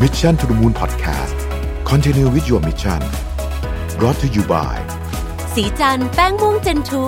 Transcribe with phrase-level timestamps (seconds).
[0.00, 1.36] Mission to the Moon Podcast
[1.84, 3.00] Continue with your mission
[3.98, 4.74] brought to you by
[5.54, 7.04] สีจันแป้งม่วงเจนทู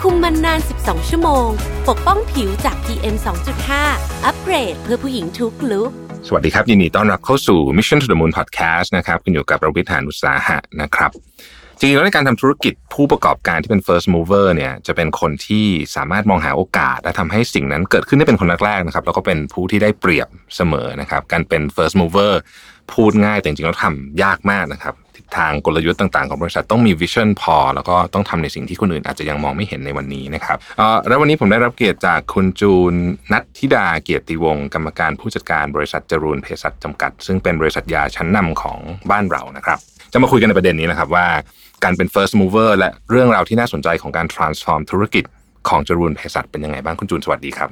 [0.00, 1.48] คุมมันนาน 12 ชั่วโมง
[1.88, 3.16] ปกป้องผิวจาก PM
[3.70, 5.90] 2.5 อัปเกรดเพื่อผู้หญิงทุกลุก
[6.26, 11.10] สวัสดีครับ ยินดีต้อนรับเข้าสู่ Mission to the Moon Podcast นะครับคุณอยู่กับประวิทยานุตสาหะนะครับ
[11.80, 15.66] จริงๆแล้วในการทำธุรกิจผู้ประกอบการที่เป็น first mover เนี่ยจะเป็นคนที่
[15.96, 22.32] สามารถมองหาโอกาส และทำให้สิ่งนั้นเกิดขึ้นได้เป็นคนแรกๆนะครับแล้วก็เป็นผู้ที่ได้เปรียบเสมอนะครับ การเป็น first mover
[22.92, 32.94] พูดง่ายแต่จริงๆแล้วทำยากมากนะครับทิศทางกลยุทธ์ต่างๆของบริษัทต้องมีวิชั่นพอ แล้วก็ต้องทำในสิ่งที่คนอื่นอาจจะยังมองไม่เห็นในวันนี้นะครับเออแล้ววันนี้ผมได้รับเกียรติจากคุณจูน
[33.32, 38.78] นัทธิดาเกียรติวงศ์กรรมการผู้จัดการบริษัทจรูนเภสัชจำกัด ซึ่งเป็นบริษัทยาชั้นนำของ
[39.10, 39.78] บ้านเรานะครับ
[40.12, 41.26] จะมาคุยกันในประเด็นนี้นะครับว่า
[41.84, 45.24] การเป็น first mover และเรื่องราวที่น่าสนใจของการ transform ธุรกิจ
[45.68, 47.70] ของจรูนเภสัชเป็นยังไงบ้างคุณจูนสวัสดีครับ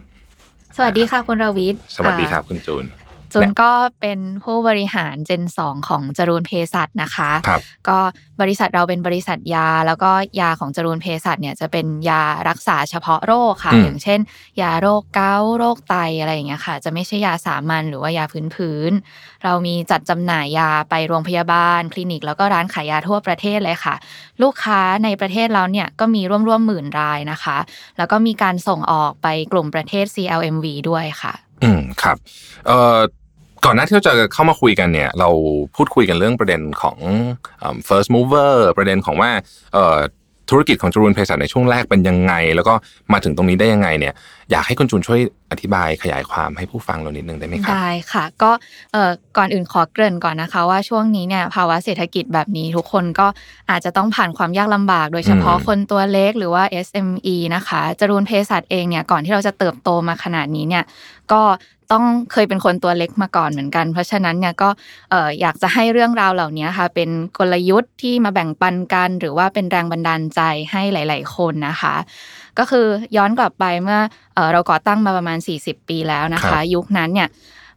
[0.77, 2.85] สวัสดีค่ะคุณรวิทย์สวัสดีครับคุณจูน
[3.33, 7.99] จูนก็เป็นผู้บริหารเจนสองของจรูนเภสัชนะคะครับก็
[8.41, 14.21] บริษัทเราเป็นบริษัทยา แล้วก็ยาของจรูนเภสัชเนี่ยจะเป็นยารักษาเฉพาะโรคค่ะอืมอย่างเช่น
[14.61, 23.95] ยาโรคเกาต์โรคไตอะไรอย่างเงี้ยค่ะ จะไม่ใช่ยาสามัญหรือว่ายาพื้นพื้นๆเรามีจัดจำหน่ายยาไปโรงพยาบาล คลินิก แล้วก็ร้านขายยาทั่วประเทศเลยค่ะ
[24.43, 27.59] ลูกค้าในประเทศเราเนี่ยก็มีร่วมๆหมื่นรายนะคะ
[27.99, 32.17] แล้วก็มีการส่งออกไปกลุ่มประเทศ CLMV ด้วยค่ะ อืมครับ
[32.67, 32.99] เอ่อ
[33.65, 35.29] ก่อนหน้าที่เราจะเข้ามาคุยกันเนี่ย เรา
[35.77, 36.99] พูดคุยกันเรื่องประเด็นของ
[37.89, 39.31] first mover ประเด็นของว่า
[39.75, 39.99] เอ่อ
[40.51, 42.75] ธุรกิจของจรูนเภสัตในช่วงแรกเป็นยังไง แล้วก็
[43.13, 44.15] มาถึงตรงนี้ได้ยังไงเนี่ย
[44.51, 45.21] อยากให้คุณจูนช่วย
[45.53, 48.51] อธิบายขยายความให้ผู้ฟังเรานิดนึงได้ไหมครับได้ค่ะ ก็
[48.93, 53.27] เอ่อก่อนอื่นขอเกริ่นก่อนนะคะ ว่าช่วงนี้เนี่ยภาวะเศรษฐกิจแบบนี้ทุกคนก็
[53.71, 60.85] อาจจะต้องผ่านความยากลำบาก โดยเฉพาะคนตัวเล็กหรือว่า SME นะคะจรูนเภสัชเองเนี่ยก่อนที่เราจะเติบโตมาขนาดนี้เนี่ย
[61.33, 61.43] ก็
[61.93, 64.69] ต้องเคยเป็นคนตัวเล็กมาก่อนเหมือนกัน เพราะฉะนั้นเนี่ยก็
[65.11, 70.41] เอ่ออยากจะให้เรื่องราวเหล่านี้ค่ะ เป็นกลยุทธ์ที่มาแบ่งปันกัน หรือว่าเป็นแรงบันดาลใจ
[70.73, 71.95] ให้หลาย ๆ คนนะคะ
[72.59, 72.87] ก็คือ
[73.17, 74.01] ย้อนกลับไปเมื่อ
[74.35, 77.29] เอ่อเราก่อตั้งมาประมาณ 40 ปีแล้วนะครัคะบยุคนั้นเนี่ย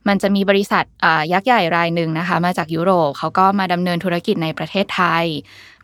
[0.07, 5.25] มันจะมีบริษัทอ่ายักษ์ใหญ่รายหนึ่งนะคะ มาจากยุโรปเขาก็มาดำเนินธุรกิจในประเทศไทย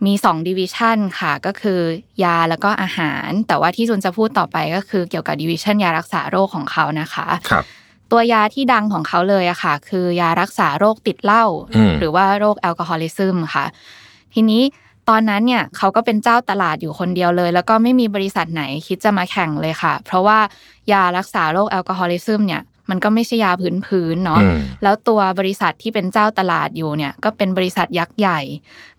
[0.05, 1.79] มี2 division ค่ะ ก็คือ
[2.23, 7.65] ยาแล้วก็อาหาร แต่ว่าที่จุนจะพูดต่อไปก็คือเกี่ยวกับ division ยารักษาโรคของเขานะคะครับ
[8.11, 11.45] ตัวยาที่ดังของเขาเลยอะค่ะ คือยารักษาโรคติดเหล้า
[11.75, 13.65] อืมหรือว่าโรค alcoholism ค่ะ
[14.33, 14.61] ทีนี้
[15.09, 20.39] ตอนนั้นเนี่ยเขาก็เป็นเจ้าตลาดอยู่คนเดียวเลย แล้วก็ไม่มีบริษัทไหนคิดจะมาแข่งเลยค่ะ เพราะว่า
[20.91, 28.39] ยารักษาโรค alcoholism เนี่ยมันก็ไม่ใช่ยาพื้นพื้นๆเนาะอืมแล้วตัวบริษัทที่เป็นเจ้าตลาดอยู่เนี่ย ก็เป็นบริษัทยักษ์ใหญ่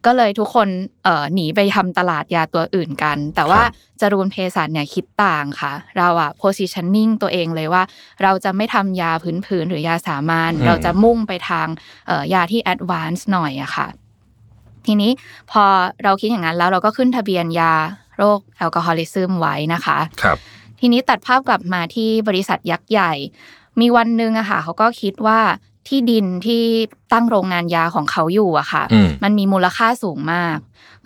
[0.06, 0.68] ก็เลยทุกคน
[1.04, 7.82] เอ่อหนีไปทำตลาดยาตัวอื่นกัน แต่ว่าครับจรูนเภสัชเนี่ยคิดต่างค่ะ เราอะ positioning ตัวเองเลยว่า
[8.22, 9.12] เราจะไม่ทำยา
[9.46, 11.68] พื้นๆหรือยาสามัญอืมเราจะมุ่งไปทาง
[12.06, 13.88] เอ่อยาที่ advance หน่อยอะค่ะ
[14.88, 15.10] ทีนี้
[15.50, 15.64] พอ
[16.04, 17.72] เราคิดอย่างนั้นแล้วเราก็ขึ้นทะเบียนยา
[18.18, 20.38] โรคแอลกอฮอลิซึมไว้นะคะครับ
[20.80, 23.12] ทีนี้ตัดภาพกลับมาที่บริษัทยักษ์ใหญ่
[23.80, 25.40] มีวันหนึ่งอะค่ะเขาก็คิดว่า
[25.88, 26.62] ที่ดินที่
[27.12, 30.58] ตั้งโรงงานยาของเขาอยู่อะค่ะอืมมันมีมูลค่าสูงมาก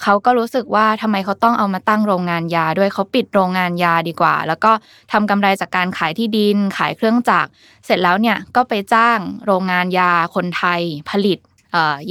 [0.03, 4.73] เขาก็รู้สึกว่าทำไมเขาต้องเอามาตั้งโรงงานยาด้วยเขาปิดโรงงานยาดีกว่า แล้วก็
[5.13, 7.51] ทำกำไรจากการขายที่ดินขายเครื่องจักร
[7.87, 10.81] เสร็จแล้วเนี่ยก็ไปจ้างโรงงานยาคนไทย
[11.11, 11.50] ผลิตเอ่อ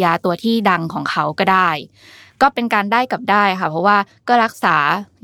[0.04, 1.70] ยาตัวที่ดังของเขาก็ได้
[2.42, 3.98] ก็เป็นการได้กับได้ค่ะ เพราะว่า
[4.28, 4.78] ก็รักษา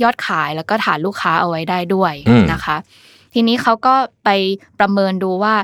[0.03, 2.77] ยอดขายแล้วก็ฐานลูกค้าเอาไว้ได้ด้วยอืมนะคะ
[3.33, 4.29] ทีนี้เขาก็ไป
[4.79, 5.55] ประเมินดูว่า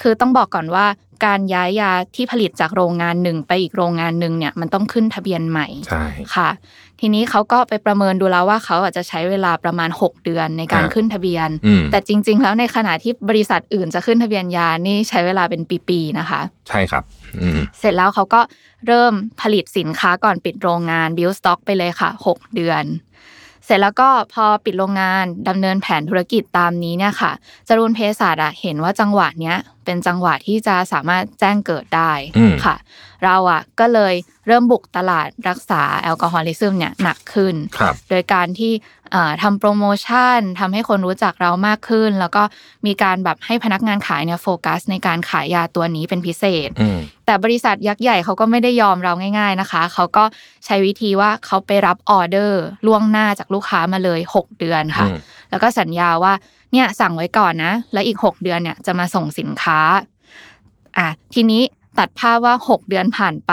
[0.00, 0.86] คือต้องบอกก่อนว่า
[1.24, 6.04] การย้ายยาที่ผลิตจากโรงงานหนึ่งไปอีกโรงงานหนึ่งเนี่ยมันต้องขึ้นทะเบียนใหม่ใช่
[6.34, 6.50] ค่ะ
[7.00, 17.02] ทีนี้เขาก็ไปประเมินดูแล้วว่าเขาอาจจะใช้เวลาประมาณ 6 เดือนในการอ่าขึ้นทะเบียนอืมแต่จริง ๆ แล้วในขณะที่บริษัทอื่นจะขึ้นทะเบียนยานี่ใช้เวลาเป็นปีๆนะคะ ใช่ครับ
[17.40, 18.40] อืมเสร็จแล้วเขาก็
[18.86, 22.84] เริ่มผลิตสินค้าก่อนปิดโรงงาน build stock ไปเลยค่ะ 6 เดือน
[23.66, 27.32] เสร็จแล้วก็พอปิดโรงงานดำเนินแผนธุรกิจตามนี้เนี่ยค่ะ
[27.68, 32.76] จรูนเภสัชอะเห็นว่าจังหวะเนี้ยเป็นจังหวะที่จะสามารถแจ้งเกิดได้อืมค่ะ
[33.24, 34.14] เราอะก็เลย
[34.46, 38.72] เริ่มบุกตลาดรักษาแอลกอฮอลิซึมเนี่ยหนักขึ้นครับโดยการที่
[39.12, 42.42] เอ่อทำโปรโมชั่นทำให้คนรู้จักเรามากขึ้น แล้วก็
[42.86, 50.24] มีการแบบให้พนักงานขายเนี่ยโฟกัส ในการขายยาตัวนี้เป็นพิเศษอืมแต่บริษัทยักษ์ใหญ่เขาก็ไม่ได้ยอมเราง่ายๆนะคะ เขาก็
[50.64, 55.18] ใช้วิธีว่าเขาไปรับออเดอร์ล่วงหน้าจากลูกค้ามาเลย 6 เดือนค่ะอืม
[55.52, 56.32] แล้วก็สัญญาว่า
[56.72, 59.80] เนี่ยสั่งไว้ก่อนนะ แล้วอีก 6 เดือนเนี่ยจะมาส่งสินค้า
[60.98, 61.62] อะทีนี้
[61.98, 63.52] ตัดภาพว่า 6 เดือนผ่านไป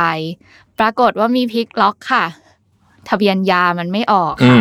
[0.79, 2.25] ปรากฏว่ามีพลิกล็อกค่ะ
[3.09, 4.59] ทะเบียนยามันไม่ออกค่ะ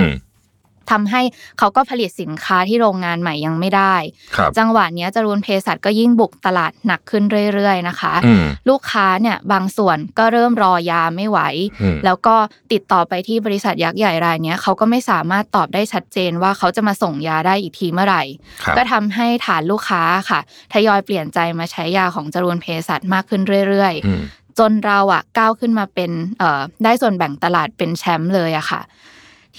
[0.90, 1.22] ทำให้
[1.58, 3.94] เขาก็ผลิตสินค้าที่โรงงานใหม่ยังไม่ได้
[4.36, 7.24] ครับจังหวะเนี้ยจรูนเภสัชก็ยิ่งบุกตลาดหนักขึ้น
[7.54, 11.38] เรื่อยๆนะคะอืมลูกค้าเนี่ยบางส่วนก็เริ่มรอยาไม่ไหว
[11.82, 12.36] อืมแล้วก็
[12.72, 18.22] ติดต่อไปที่บริษัทยักษ์ใหญ่รายเนี้ยเขาก็ไม่สามารถตอบได้ชัดเจนว่าเขาจะมาส่งยาได้อีกทีเมื่อไหร่
[18.64, 20.40] ครับก็ทำให้ฐานลูกค้าค่ะ
[20.72, 28.80] ทยอยเปลี่ยนใจมาใช้ยาของจรูนเภสัชมากขึ้นเรื่อยอืมๆจนเราอะก้าวขึ้นมาเป็นเอ่อได้ส่วนแบ่งตลาดเป็นแชมป์เลยอะค่ะ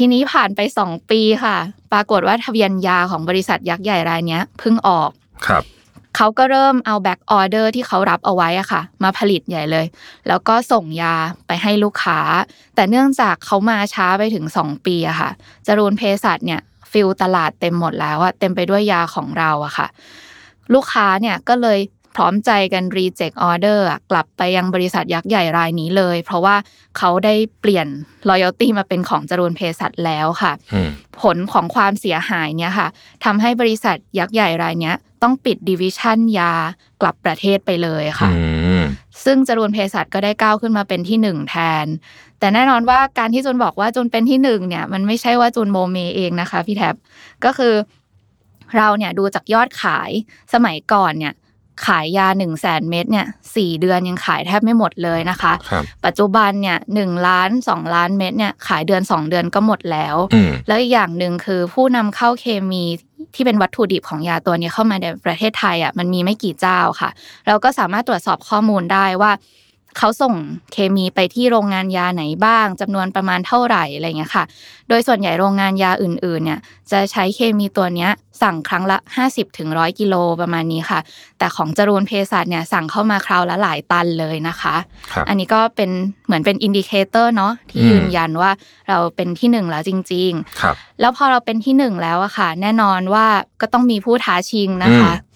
[0.02, 1.58] ทีนี้ผ่านไปสองปีค่ะ
[1.92, 5.12] ปรากฏว่าทะเบียนยาของบริษัทยักษ์ใหญ่รายเนี้ยเพิ่งออก
[5.48, 5.64] ครับ
[6.16, 9.86] เขาก็เริ่มเอา back order ที่เขารับเอาไว้อะค่ะ มาผลิตใหญ่เลย
[10.28, 11.16] แล้วก็ส่งยา
[11.48, 12.20] ไปให้ลูกค้า
[12.76, 15.30] แต่เนื่องจากเขามาช้าไปถึง 2 ปีอะค่ะ
[15.68, 19.88] จรูญเภสัชเนี่ย fill ตลาดเต็มหมดแล้วอะเต็มไปด้วยยาของเราอะค่ะ
[20.74, 21.80] ลูกค้าเนี่ยก็เลย
[22.16, 26.56] พร้อมใจกัน reject order กลับไปยังบริษัทยักษ์ใหญ่รายนี้เลย เพราะว่า
[26.98, 27.88] เขาได้เปลี่ยน
[28.30, 30.90] loyalty มาเป็นของจรูญเภสัชแล้วค่ะอืม
[31.22, 32.88] ผลของความเสียหายเนี่ยค่ะ
[33.26, 36.54] ทำให้บริษัทยักษ์ใหญ่รายเนี้ยต้องปิด division ยา
[37.02, 38.42] กลับประเทศไปเลยค่ะอื
[38.82, 38.84] ม
[39.26, 41.86] ซึ่งจรูญเภสัชก็ได้ก้าวขึ้นมาเป็นที่หนึ่งแทน
[42.40, 46.96] แต่แน่นอนว่าการที่จูนบอกว่าจูนเป็นที่หนึ่งเนี่ย มันไม่ใช่ว่าจูนโมเมเองนะคะ พี่แท็บ
[47.46, 47.74] ก็คือ
[48.78, 50.12] เราเนี่ยดูจากยอดขาย
[50.54, 51.34] สมัยก่อนเนี่ย
[51.86, 62.84] ขายยาหนึ่งแสนเม็ดเนี่ยสี่เดือนยังขายแทบไม่หมดเลยนะคะครับปัจจุบันเนี่ยหนึ่งล้านสองล้านเม็ดเนี่ยขายเดือนสองเดือนก็หมดแล้วอืมแล้วอีกอย่างหนึ่งคือผู้นำเข้าเคมี
[63.36, 67.10] ที่เป็นวัตถุดิบของยาตัวนี้เข้ามาในประเทศไทยอะมันมีไม่กี่เจ้าค่ะ
[67.48, 69.32] เราก็สามารถตรวจสอบข้อมูลได้ว่า
[69.98, 70.34] เขาส่ง
[70.74, 74.46] เคมีไปที่โรงงานยาไหนบ้างจำนวนประมาณเท่าไหร่อะไรเงี้ยค่ะ
[74.90, 76.60] โดยส่วนใหญ่โรงงานยาอื่นๆ เนี่ย
[76.92, 78.98] จะใช้เคมีตัวเนี้ยสั่งครั้งละ
[79.28, 81.00] 50ถึง100กิโลประมาณนี้ค่ะ
[81.40, 84.76] แต่ของจรูญเภสัชเนี่ยสั่งเข้ามาคราวละหลายตันเลยนะคะ
[85.14, 85.90] ครับอันนี้ก็เป็น
[86.26, 88.52] เหมือนเป็น indicator เนาะที่อืมยืนยันว่า
[88.90, 93.26] เราเป็นที่หนึ่งแล้วจริง ๆ ครับ แล้วพอเราเป็นที่หนึ่งแล้วอะค่ะ แน่นอนว่า
[93.62, 95.29] ก็ต้องมีผู้ท้าชิงนะคะอืม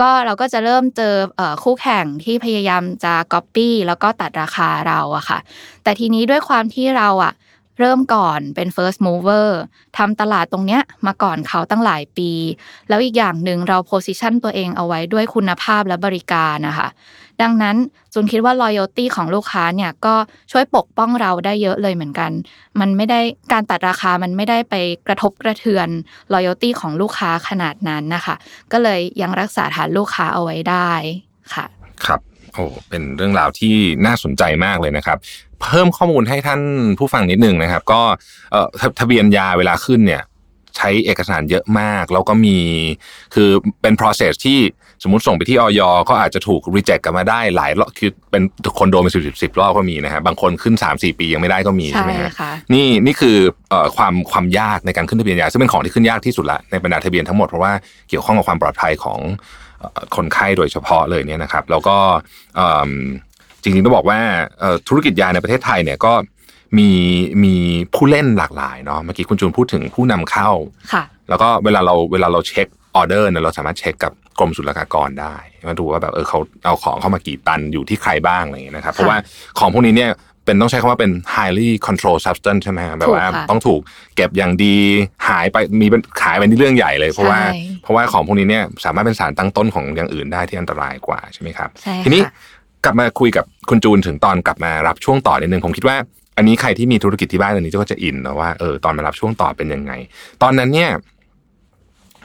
[0.00, 5.38] ก็เราก็จะเริ่มเจอเออคู่แข่งที่พยายามจะก๊อปปี้แล้วก็ตัดราคาเราอะค่ะ
[5.82, 7.32] แต่ทีนี้ด้วยความที่เราอะ
[7.78, 9.48] เริ่มก่อนเป็น first mover
[9.96, 12.30] ทำตลาดตรงเนี้ยมาก่อนเขาตั้งหลายปี
[12.88, 16.88] แล้วอีกอย่างหนึ่งเรา position ตัวเองเอาไว้ด้วยคุณภาพและบริการนะคะ
[17.42, 17.76] ดังนั้น
[18.14, 20.14] จุนคิดว่า loyalty ของลูกค้าเนี่ยก็
[20.52, 22.30] ช่วยปกป้องเราได้เยอะเลยเหมือนกัน
[22.80, 23.20] มันไม่ได้
[23.52, 24.74] การตัดราคามันไม่ได้ไป
[25.06, 25.88] กระทบกระเทือน
[26.34, 28.34] loyalty ของลูกค้าขนาดนั้นนะคะ
[28.72, 30.92] ก็เลยยังรักษาฐานลูกค้าเอาไว้ได้
[31.54, 31.66] ค่ะ
[32.04, 32.20] ครับ
[32.54, 33.74] โอ้เป็นเรื่องราวที่
[34.06, 35.18] น่าสนใจมากเลยนะครับ
[35.62, 36.60] เพิ่มข้อมูลให้ท่าน
[36.98, 38.02] ผู้ฟังนิดนึงนะครับ ก็
[38.50, 40.22] เออทะทะเบียนยาเวลาขึ้นเนี่ย
[40.76, 42.58] ใช้เอกสารเยอะมาก แล้วก็มี
[43.34, 43.50] คือ
[43.82, 44.58] เป็น process ที่
[45.02, 48.42] สมมติส่งไปที่ออยก็อาจจะถูก reject กลับมาได้หลายรอบคือเป็น
[48.78, 53.36] คนโดนเป็นสิบสิบสิบรอบก็มีนะฮะบางคนขึ้น3าสี่ปียังไม่ได้ก็มีใช่ใช่ไหมฮะค่ะนี่นี่คือ
[53.70, 57.72] เอ่อความความยากในการขึ้นทะเบียนยาซึ่งเป็นของที่ขึ้นยากที่สุดละในบรรดาทะเบียนทั้งหมดเพราะว่า
[58.08, 59.20] เกี่ยวข้องกับความปลอดภัยของ
[59.80, 61.96] เอ่อคนไข้โดยเฉพาะเลยเนี่ยนะครับ แล้วก็
[62.56, 62.90] เอิ่ม
[63.62, 64.18] จริงๆต้องบอกว่า
[64.60, 66.12] เอ่อธุรกิจยาในประเทศไทยเนี่ยก็
[66.78, 66.90] มี
[67.44, 67.54] มี
[67.94, 70.50] ผู้เล่นหลากหลายเนาะเมื่อกี้คุณจูนพูดถึงผู้นำเข้า
[70.92, 72.68] ค่ะแล้วก็เวลาเราเวลาเราเช็ค
[72.98, 75.36] ออเดอร์เนี่ยเราสามารถเช็คกับกรมศุลกากรได้
[75.68, 79.16] มาดูว่าแบบเออเขาเอาของเข้ามากี่ตันอยู่ที่ใครบ้างอะไรอย่างเงี้ยนะครับ เพราะว่า
[79.58, 80.10] ของพวกนี้เนี่ย
[80.44, 83.80] เป็นต้องใช้คำว่าเป็น highly controlled substance ใช่ไหมฮะแบบว่าถูกค่ะต้องถูก
[84.16, 84.76] เก็บอย่างดี
[85.28, 92.32] หายไปมีเป็นขายไปนี่เรื่องใหญ่เลยเพราะว่าใช่เพราะว่าของพวกนี้เนี่ยสามารถเป็นสารตั้งต้นของอย่างอื่นได้ที่อันตรายกว่าใช่ไหมครับใช่ทีนี้ค่ะ
[92.84, 95.96] กลับมาคุยกับคุณจูนถึงตอนกลับมารับช่วงต่อนิดนึงผมคิดว่า
[96.36, 99.92] อันนี้ใครที่มีธุรกิจที่บ้านอันนี้ก็จะอินนะว่าเออตอนมารับช่วงต่อเป็นยังไง
[100.42, 100.90] ตอนนั้นเนี่ย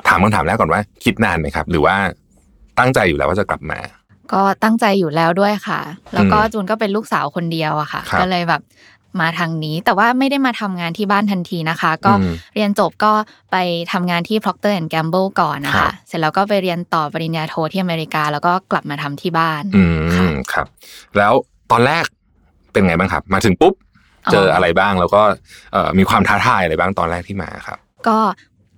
[0.08, 1.96] ถามคำถามแรกก่อนว่า คิดนานไหมครับ หรือว่า
[2.80, 3.80] ตั้งใจอยู่แล้วว่าจะกลับมา
[4.34, 5.82] ก็ตั้งใจอยู่แล้วด้วยค่ะ
[6.14, 8.62] แล้วก็อืมจูนก็เป็นลูกสาวคนเดียวอะค่ะครับก็เลยแบบ
[9.22, 13.12] มาทางนี้ แต่ว่าไม่ได้มาทำงานที่บ้านทันทีนะคะ ก็อืมเรียนจบก็
[13.52, 13.56] ไป
[13.92, 19.84] ทำงานที่ Procter Gamble ก่อนนะครัคะบเสร็จแล้วก็ไปเรียนต่อปริญญาโทที่อเมริกา แล้วก็กลับมาทำที่บ้าน อื
[20.16, 20.68] ค่ะมครับ
[21.18, 21.34] แล้ว
[21.72, 22.04] ตอนแรก
[22.72, 23.74] เป็นไงบ้างครับ มาถึงปุ๊บ
[24.32, 25.22] เจออะไรบ้างแล้วก็
[25.74, 28.18] เอ่อมีความท้าทายอะไรบ้างตอนแรกที่มาครับก็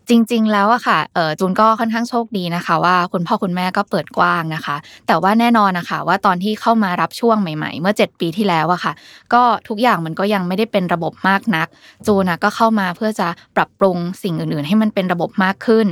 [0.10, 4.76] จริง ๆ แล้วอะค่ะเออจูนก็ค่อนข้างโชคดีนะคะ ว่าคุณพ่อคุณแม่ก็เปิดกว้างนะคะ
[5.08, 8.94] แต่ว่าแน่นอนนะคะว่าตอนที่เข้ามารับช่วงใหม่ ๆ เมื่อ 7 ปีที่แล้วอะค่ะ
[9.34, 11.68] ก็ทุกอย่างมันก็ยังไม่ได้เป็นระบบมากนัก
[12.08, 15.88] จูนะก็เข้ามาเพื่อจะปรับปรุงสิ่งอื่น ๆ ให้มันเป็นระบบมากขึ้น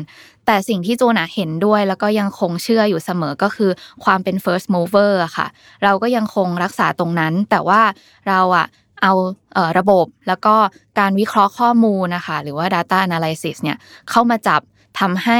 [0.45, 3.71] แต่สิ่งที่จูนะเห็นด้วยแล้วก็ยังคงเชื่ออยู่เสมอก็คือ
[4.03, 5.47] ความเป็น first mover อะค่ะ
[5.83, 7.81] เราก็ยังคงรักษาตรงนั้น แต่ว่า
[8.27, 8.65] เราอะ
[9.03, 9.13] เอา
[9.53, 10.55] เอ่อระบบแล้วก็
[10.99, 13.77] การวิเคราะห์ข้อมูลนะคะหรือว่า data analysis เนี่ย
[14.09, 14.61] เข้ามาจับ
[15.01, 15.39] ทำให้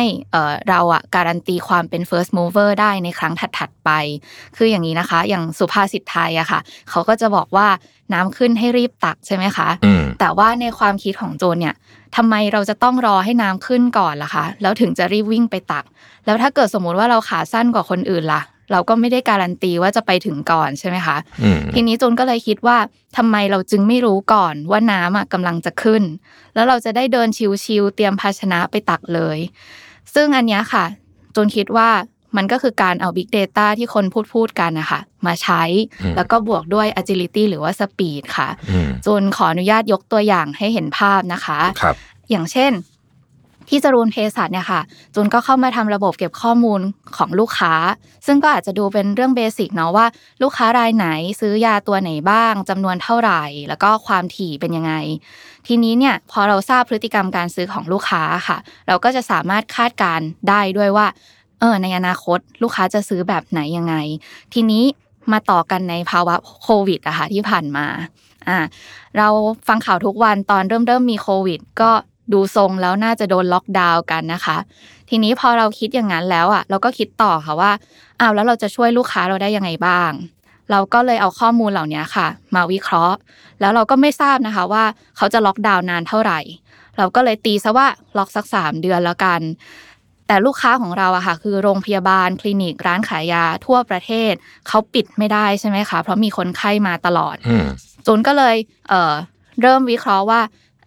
[0.70, 3.90] เราอะการันตีความเป็น first mover ได้ในครั้งถัด ๆ ไป
[4.58, 7.68] คืออย่างนี้นะคะ อย่างสุภาษิตไทยอะค่ะ เขาก็จะบอกว่า
[8.14, 9.68] น้ำขึ้นให้รีบตักใช่ไหมคะ
[10.20, 11.76] แต่ว่าในความคิดของโจนเนี่ย
[12.16, 15.86] ทำไมเราจะต้องรอให้น้ำขึ้นก่อนล่ะคะ แล้วถึงจะรีบวิ่งไปตัก
[16.26, 18.42] แล้วถ้าเกิดสมมุติว่าเราขาสั้นกว่าคนอื่นล่ะ
[18.74, 21.18] เราก็ไม่ได้การันตีว่าจะไปถึงก่อนใช่ไหมคะ
[21.74, 22.78] ทีนี้จูนก็เลยคิดว่า
[23.18, 26.04] ทำไมเราจึงไม่รู้ก่อนว่าน้ำอะกำลังจะขึ้น
[26.54, 27.28] แล้วเราจะได้เดิน
[27.66, 29.38] ชิวๆเตรียมภาชนะไปตักเลย
[30.14, 30.86] ซึ่งอันนี้ค่ะ
[31.36, 31.90] จูนคิดว่า
[32.38, 35.64] มันก็คือการเอา Big Data ที่คนพูดพูดกันนะคะมาใช้
[36.16, 38.50] แล้วก็บวกด้วย agility หรือว่า speed ค่ะ
[39.06, 41.84] จูนขออนุญาตยกตัวอย่างให้เห็นภาพนะคะค
[42.30, 42.72] อย่างเช่น
[43.70, 44.82] ที่จรูนเพสัตเนี่ยค่ะ
[45.14, 46.82] จูนก็เข้ามาทำระบบเก็บข้อมูล
[47.18, 47.74] ของลูกค้า
[48.26, 50.06] ซึ่งก็อาจจะดูเป็นเรื่องเบสิกเนาะว่า
[50.42, 51.08] ลูกค้ารายไหน
[51.40, 54.94] ซื้อยาตัวไหนบ้างจำนวนเท่าไหร่ แล้วก็ความถี่เป็นยังไง
[55.68, 61.08] ทีนี้เนี่ยพอเราทราบพฤติกรรมการซื้อของลูกค้าค่ะ เราก็จะสามารถคาดการได้ด้วยว่า
[61.60, 63.96] เออในอนาคต ลูกค้าจะซื้อแบบไหนยังไง
[64.54, 64.84] ทีนี้
[65.32, 67.86] มาต่อกันในภาวะโควิดอะค่ะที่ผ่านมา
[68.48, 68.58] อ่า
[69.18, 69.28] เรา
[69.68, 71.92] ฟังข่าวทุกวันตอนเริ่มเริ่มมีโควิด ก็
[72.34, 74.58] ดูทรงแล้วน่าจะโดนล็อกดาวน์กันนะคะ
[75.10, 77.72] ทีนี้พอเราคิดอย่างนั้นแล้วอะ เราก็คิดต่อค่ะว่า
[78.20, 80.12] อ้าวแล้วเราจะช่วยลูกค้าเราได้ยังไงบ้าง
[80.72, 83.18] เราก็เลยเอาข้อมูลเหล่านี้ค่ะ มาวิเคราะห์
[83.60, 84.84] แล้วเราก็ไม่ทราบนะคะว่า
[85.18, 86.40] เขาจะล็อกดาวน์นานเท่าไหร่
[86.98, 87.88] เราก็เลยตีซะว่า
[88.18, 89.42] ล็อกสักสามเดือนแล้วกัน
[90.28, 94.34] แต่ลูกค้าของเราอะค่ะคือโรงพยาบาลคลินิกร้านขายยาทั่วประเทศ
[94.68, 97.36] เขาปิดไม่ได้ใช่ไหมคะเพราะมีคนไข้มาตลอด
[98.06, 98.56] จูนก็เลย
[98.90, 100.42] เเริ่มวิเคราะห์ว่า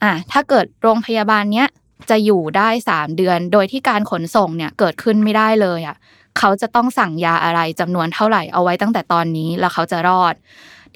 [0.04, 1.68] อะถ้าเกิดโรงพยาบาลเนี้ย
[2.10, 5.96] จะอยู่ได้สามเดือน โดยที่การขนส่งเนี่ยเกิดขึ้นไม่ได้เลยอะ
[6.38, 10.34] เขาจะต้องสั่งยาอะไรจำนวนเท่าไหร่เอาไว้ตั้งแต่ตอนนี้แล้วเขาจะรอด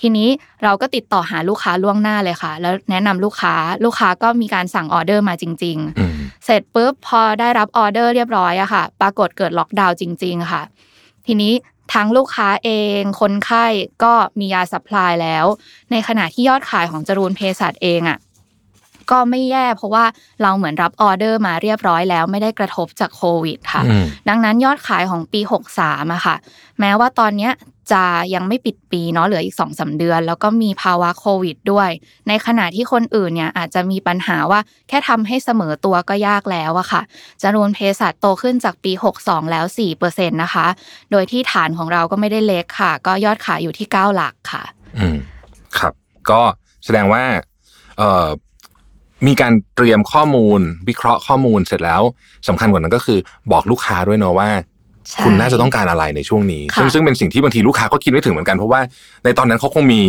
[0.00, 0.28] ทีนี้
[0.64, 3.54] เราก็ติดต่อหาลูกค้าล่วงหน้าเลยค่ะ แล้วแนะนำลูกค้า
[3.84, 5.76] ลูกค้าก็มีการสั่งออเดอร์มาจริง
[6.10, 10.62] ๆ เสร็จปุ๊บพอได้รับออเดอร์เรียบร้อยอะค่ะ ปรากฏเกิดล็อกดาวน์จริง ๆ ค่ะ
[11.26, 11.52] ทีนี้
[11.94, 13.66] ทั้งลูกค้าเอง คนไข้
[14.04, 15.46] ก็มียา supply แล้ว
[15.90, 18.18] ในขณะที่ยอดขายของจรูญเภสัชเองอะ
[19.12, 20.04] ก็ไม่แย่ เพราะว่า
[20.42, 23.82] เราเหมือนรับออเดอร์มาเรียบร้อยแล้วไม่ได้กระทบจากโควิดค่ะ
[24.28, 25.40] ดังนั้นยอดขายของปี
[25.76, 26.36] 63อะค่ะ
[26.80, 27.52] แม้ว่าตอนเนี้ย
[27.92, 31.90] จะยังไม่ปิดปีเนาะเหลืออีกสองสาเดือน แล้วก็มีภาวะโควิดด้วย
[32.28, 37.02] ในขณะที่คนอื่นเนี่ยอาจจะมีปัญหาว่าแค่ทำให้เสมอตัวก็ยากแล้วอะค่ะ
[37.42, 39.64] จำนวนเพสัตโตขึ้นจากปี 62 แล้ว
[39.98, 40.66] 4%นะคะ
[41.10, 44.62] โดยที่ฐานของเราก็ไม่ได้เล็กค่ะ ก็ยอดขายอยู่ที่ 9 หลักค่ะ
[44.98, 45.16] อืม
[45.78, 45.92] ครับ
[46.30, 46.40] ก็
[46.84, 47.22] แสดงว่า
[47.98, 48.26] เอ่อ
[49.26, 52.02] มีการเตรียมข้อมูล วิเคราะห์ข้อมูลเสร็จแล้ว
[52.48, 53.18] สำคัญกว่านั้นก็คือ
[53.52, 54.50] บอกลูกค้าด้วยเนาะว่า
[55.22, 58.80] คุณน่าจะต้องการอะไรในช่วงนี้ ซึ่งซึ่งเป็นสิ่งที่บางทีลูกค้าก็คิดไม่ถึงเหมือนกันเพราะว่า
[59.24, 60.02] ในตอนนั้นเขาคงมี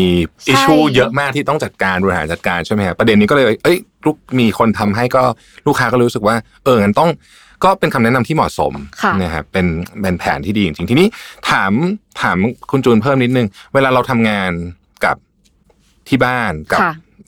[0.47, 5.23] อิชชูเยอะมากที่ต้องจัดการบริหารจัดการใช่ไหมครับประเด็นนี้ก็เลยเอ้ยลูกมีคนทำให้ก็
[5.67, 7.09] ลูกค้าก็รู้สึกว่า เอองั้นต้อง
[7.63, 8.73] ก็เป็นคำแนะนำที่เหมาะสม
[9.21, 9.65] นะครับเป็น
[10.01, 11.07] เป็นแผนที่ดีจริงๆทีนี้
[11.49, 11.71] ถาม
[12.21, 12.37] ถาม
[12.71, 14.51] คุณจูนเพิ่มนิดนึง เวลาเราทำงาน
[15.05, 15.15] กับ
[16.07, 16.81] ที่บ้านกับ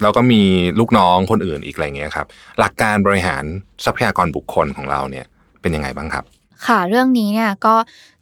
[0.03, 0.41] แล้วก็มี
[0.79, 2.27] ลูกน้องคนอื่นอีกอะไรเงี้ยครับ
[2.59, 3.43] หลักการบริหาร
[3.85, 5.25] ทรัพยากรบุคคลของเราเนี่ย
[5.61, 6.23] เป็นยังไงบ้างครับ
[6.67, 7.75] ค่ะเรื่องนี้เนี่ยก็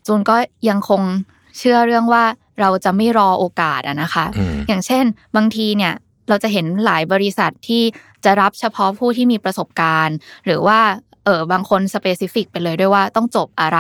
[0.08, 0.36] จูนก็
[0.70, 1.02] ยังคง
[1.58, 2.24] เชื่อเรื่องว่า
[2.62, 4.26] เราจะไม่รอโอกาสอะนะคะ
[4.68, 5.04] อย่างเช่น
[5.36, 5.94] บางทีเนี่ย
[6.30, 7.84] เราจะเห็นหลายบริษัทที่
[8.26, 10.80] จะรับเฉพาะผู้ที่มีประสบการณ์ หรือว่า
[11.26, 13.80] เออบางคนสเปซิฟิกไปเลยด้วยว่าต้องจบอะไร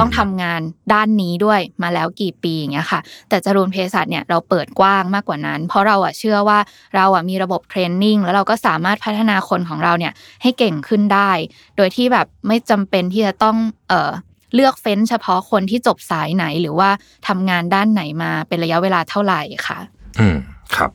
[0.00, 0.60] ต้องทำงาน
[0.92, 6.58] ด้านนี้ด้วยมาแล้วกี่ปีอย่างเงี้ยค่ะ แต่จรูนเภสัชเนี่ยเราเปิดกว้างมากกว่านั้น เพราะเราอะเชื่อว่า
[6.96, 10.12] เราอะมีระบบเทรนนิ่งแล้วเราก็สามารถพัฒนาคนของเราเนี่ย
[10.42, 11.30] ให้เก่งขึ้นได้
[11.76, 13.56] โดยที่แบบไม่จำเป็นที่จะต้อง
[13.88, 14.10] เออ
[14.54, 16.90] เลือกเฟ้นเฉพาะคนที่จบสายไหนหรือว่า
[17.28, 19.78] ทำงานด้านไหนมาเป็นระยะเวลาเท่าไหร่ค่ะ
[20.20, 20.36] อืม
[20.76, 20.90] ครับ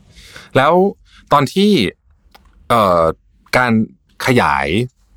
[0.56, 0.72] แล้ว
[1.32, 1.70] ตอนที่
[2.68, 3.02] เอ่อ
[3.56, 3.72] การ
[4.26, 4.68] ขยาย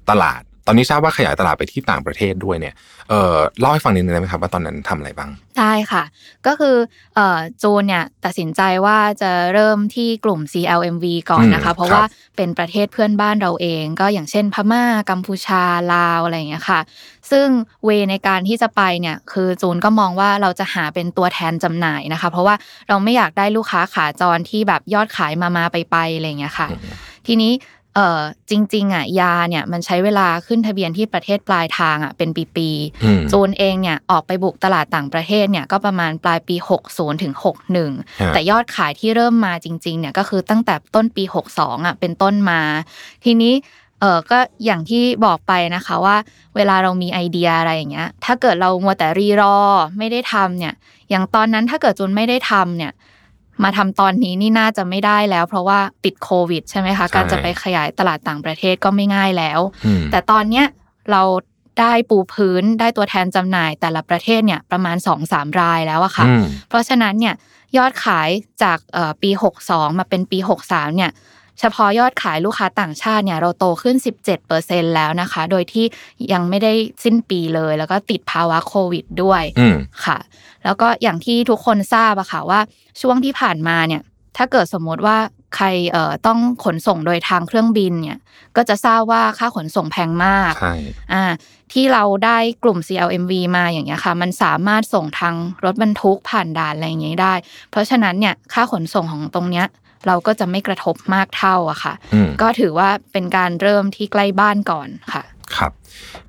[0.10, 2.74] ตลาด ตอนนี้ทราบว่าขยายตลาดไปที่ต่างประเทศด้วยเนี่ย
[3.10, 5.30] เออเล่าให้ฟังนิดนึงได้ไหมครับว่าตอนนั้นทำอะไรบ้าง
[5.60, 6.04] ได้ค่ะ
[6.48, 6.76] ก็คือ
[7.16, 12.04] เอ่อจูนเนี่ยตัดสินใจว่าจะเริ่มที่กลุ่ม CLMV ก่อนนะคะ เพราะว่า
[12.38, 16.80] เป็นประเทศเพื่อนบ้านเราเอง ก็อย่างเช่น พม่ากัมพูชาลาวอะไรอย่างเงี้ยค่ะ
[17.32, 17.48] ซึ่ง
[17.86, 22.56] เวในการที่จะไปเนี่ยคือจูนก็มองว่าเราจะหาเป็นตัวแทนจำหน่ายนะคะ เพราะว่า
[22.90, 26.68] เราไม่อยากได้ลูกค้าขาจรที่แบบยอดขายมามาไปไปอะไรอย่างเงี้ยค่ะ
[27.28, 27.52] ทีนี้
[27.96, 36.56] เออจริง ๆอะยาเนี่ยมันใช้เวลาขึ้นทะเบียนที่ประเทศปลายทางอะเป็นปีๆจูนเองเนี่ยออกไปบุกตลาดต่างประเทศเนี่ยก็ประมาณปลายปี
[36.90, 37.34] 60ถึง
[37.84, 41.24] 61 แต่ยอดขายที่เริ่มมาจริงๆเนี่ยก็คือตั้งแต่ต้นปี
[41.56, 42.62] 62อะเป็นต้นมา
[43.24, 43.54] ทีนี้
[44.00, 46.18] เออก็อย่างที่บอกไปนะคะว่า
[46.56, 49.58] เวลาเรามีไอเดียอะไรอย่างเงี้ย ถ้าเกิดเรามัวแต่รีรอ
[49.98, 50.74] ไม่ได้ทำเนี่ย
[51.10, 52.92] อย่างตอนนั้นถ้าเกิดจูนไม่ได้ทำเนี่ย
[53.64, 59.60] มาทำตอนนี้นี่น่าจะไม่ได้แล้ว เพราะว่าติดโควิด ใช่ไหมคะการจะไปขยายตลาดต่างประเทศก็ไม่ง่ายแล้ว
[60.12, 60.66] แต่ตอนเนี้ย
[61.12, 61.24] เรา
[61.80, 64.98] ได้ปูพื้นได้ตัวแทนจำหน่ายแต่ละประเทศเนี่ยประมาณ
[65.30, 67.36] 2-3 รายแล้วอะค่ะอืมเพราะฉะนั้นเนี่ย
[67.78, 68.30] ยอดขาย
[68.64, 69.30] จากเอ่อปี
[69.66, 71.12] 62 มาเป็นปี 63 เนี่ย
[71.60, 73.96] เฉพาะยอดขายลูกค้าต่างชาติเนี่ยเราโตขึ้น
[74.46, 75.86] 17%แล้วนะคะ โดยที่
[76.34, 80.18] ยังไม่ได้สิ้นปีเลย แล้วก็ติดภาวะโควิดด้วยอืมค่ะ
[80.66, 82.60] แล้วก็อย่างที่ทุกคนทราบอะค่ะว่า
[83.02, 84.02] ช่วงที่ผ่านมาเนี่ย
[84.38, 85.18] ถ้าเกิดสมมติว่า
[85.56, 88.20] ใครเอ่อต้องขนส่งโดยทางเครื่องบินเนี่ย
[88.56, 90.76] ก็จะทราบว่าค่าขนส่งแพงมากใช่
[91.14, 91.24] อ่า
[91.74, 97.34] ที่เราได้กลุ่ม CLMV มาอย่างเงี้ยค่ะ มันสามารถส่งทางรถบรรทุกผ่านด่านอะไรอย่างเงี้ยได้
[97.72, 99.66] เพราะฉะนั้นเนี่ยค่าขนส่งของตรงเนี้ย
[100.08, 105.24] เราก็จะไม่กระทบมากเท่าอะค่ะอืมก็ถือว่าเป็นการเริ่มที่ใกล้บ้านก่อนค่ะ
[105.58, 105.72] ครับ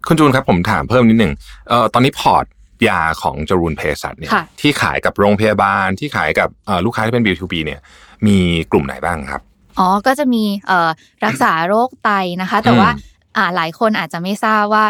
[0.06, 1.32] คุณจูนครับผมถามเพิ่มนิดหนึ่ง
[1.68, 2.44] เอ่อตอนนี้พอร์ต
[2.88, 7.81] ยาของจรูนเภสัชเนี่ยค่ะที่ขายกับโรงพยาบาลที่ขายกับเอ่อลูกค้าที่เป็น B2B เนี่ย
[8.26, 8.38] มี
[8.73, 9.43] กลุ่มไหนบ้างครับ
[9.78, 10.90] อ๋อก็จะมีเอ่อ
[11.25, 12.11] รักษาโรคไต
[12.43, 14.85] นะคะ แต่ว่าอืมอ่าหลายคนอาจจะไม่ทราบว่า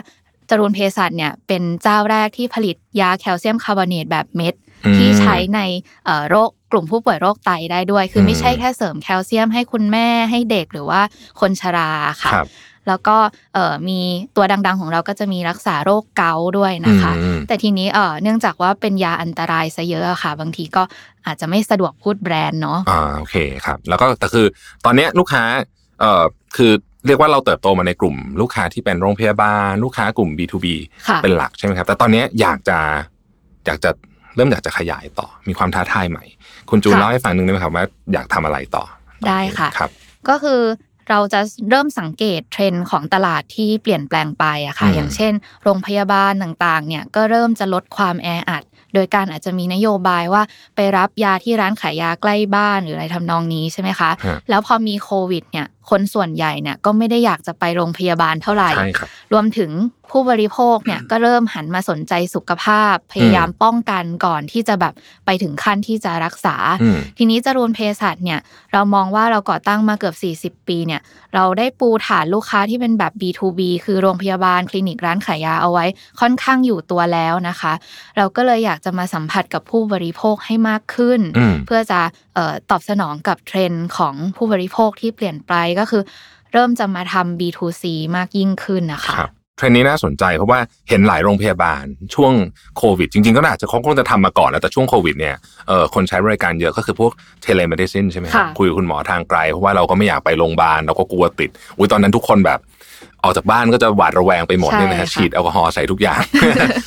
[0.50, 5.60] จรูนเภสัชเนี่ยเป็นเจ้าแรกที่ผลิตยาแคลเซียมคาร์บอเนตแบบเม็ดอืมที่ใช้ใน
[6.04, 11.00] เอ่อโรคกลุ่มผู้ป่วยโรคไตได้ด้วย คืออมไม่ใช่แค่เสริมแคลเซียมให้คุณแม่ให้เด็กหรือว่า
[11.40, 11.90] คนชรา
[12.22, 12.48] ค่ะครับ
[12.88, 13.16] แล้วก็
[13.54, 14.00] เอ่อมี
[14.36, 20.82] ตัวดังๆของเราก็จะมีรักษาโรคเกาต์ด้วยนะคะอืมแต่ทีนี้เอ่อเนื่องจากว่าเป็นยาอันตรายซะเยอะอะค่ะ บางทีก็
[21.26, 23.36] อาจจะไม่สะดวกพูดแบรนด์เนาะอ่าโอเค
[23.66, 24.46] ครับ แล้วก็แต่คือ
[24.84, 25.42] ตอนเนี้ยลูกค้า
[26.00, 26.24] เอ่อ
[26.56, 26.72] คือ
[27.06, 30.66] เรียกว่าเราเติบโตมาในกลุ่ม ลูกค้าที่เป็นโรงพยาบาล ลูกค้ากลุ่ม B2B
[31.08, 32.78] ค่ะเป็นหลักใช่ไหมครับ แต่ตอนเนี้ยอยากจะ
[33.66, 33.90] อยากจะ
[34.34, 36.24] เริ่มอยากจะขยายต่อมีความท้าทายใหม่
[36.70, 38.84] คุณจูนค่ะเล่าให้ฟังหนึ่งได้ไหมครับว่าอยากทำอะไรต่อ
[39.28, 39.90] ได้ค่ะครับ
[40.28, 40.60] ก็คือ
[41.10, 45.32] เราจะเริ่มสังเกตเทรนด์ของตลาดที่เปลี่ยนแปลงไปอะค่ะอืมอย่างเช่น
[45.62, 48.62] โรงพยาบาลต่างๆ เนี่ยก็เริ่มจะลดความแออัด
[48.94, 50.42] โดยการอาจจะมีนโยบายว่า
[50.76, 59.70] ไปรับยาที่ร้านขายยาใกล้บ้านหรืออะไรทำนองนี้ใช่ไหมคะฮะแล้วพอมีโควิดเนี่ย คนส่วนใหญ่เนี่ยก็ไม่ได้อยากจะไปโรงพยาบาลเท่าไหร่ใช่ครับรวมถึง
[60.10, 64.94] ผู้บริโภคเนี่ยก็เริ่มหันมาสนใจสุขภาพ พยายามป้องกันก่อนที่จะแบบ
[65.26, 68.40] ไปถึงขั้นที่จะรักษาอืมทีนี้จรูนเภสัชเนี่ย
[68.72, 70.12] เรามองว่าเราก่อตั้งมาเกือ
[70.48, 71.00] บ 40 ปีเนี่ย
[71.34, 75.84] เราได้ปูฐานลูกค้าที่เป็นแบบ B2B คือโรงพยาบาลคลินิกร้านขายยาเอาไว้
[76.20, 77.72] ค่อนข้างอยู่ตัวแล้วนะคะ
[78.16, 82.00] เราก็เลยอยากจะมาสัมผัสกับผู้บริโภคให้มากขึ้นอืมเพื่อจะ
[82.34, 86.02] เอ่อตอบสนองกับเทรนด์ของผู้บริโภคที่เปลี่ยนไปก็คือ
[86.52, 87.84] เริ่มจะมาทำ B2C
[88.16, 90.58] มากยิ่งขึ้นนะคะครับเทรนด์นี้น่าสนใจเพราะว่า
[90.88, 91.84] เห็นหลายโรงพยาบาล
[92.14, 92.32] ช่วง
[92.76, 95.36] โควิด จริงๆ ก็อาจจะคงจะทำมาก่อนแล้วแต่ช่วงโควิดเนี่ย
[95.68, 102.58] เอ่อคนใช้บริการเยอะก็คือพวก telemedicine ใช่ไหมครับค่ะคุยกับคุณหมอทางไกล เพราะว่าเราก็ไม่อยากไปโรงพยาบาลเราก็กลัวติดอุ้ยตอนนั้นทุกคนแบบ
[103.22, 106.20] ออกจากบ้านก็จะหวาดระแวงไปหมดเนี่ยนะฮะใช่ค่ะฉีดแอลกอฮอล์ใส่ทุกอย่าง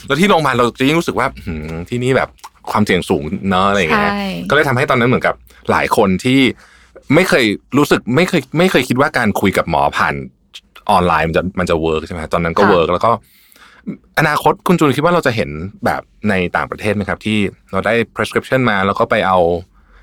[0.08, 2.30] แล้วที่โรงพยาบาลเราจะยิ่งรู้สึกว่าหืมที่นี่แบบ
[2.72, 5.36] ความเสี่ยงสูงเนอะอะไรอย่างเงี้ยใช่ก็เลยทำให้ตอนนั้นเหมือนกับ
[5.72, 6.40] หลายคนที่
[7.16, 7.46] ไม่เคย
[7.78, 10.16] รู้สึกไม่เคยไม่เคยคิดว่าการคุยกับหมอผ่าน
[10.90, 13.12] ออนไลน์มันจะมันจะ work ใช่ไหมตอนนั้นก็ค่ะ work แล้วก็
[14.20, 15.50] อนาคตคุณจูนคิดว่าเราจะเห็น
[15.86, 17.38] แบบในต่างประเทศไหมครับ ที่
[17.72, 19.40] เราได้ prescription มาแล้วก็ไปเอา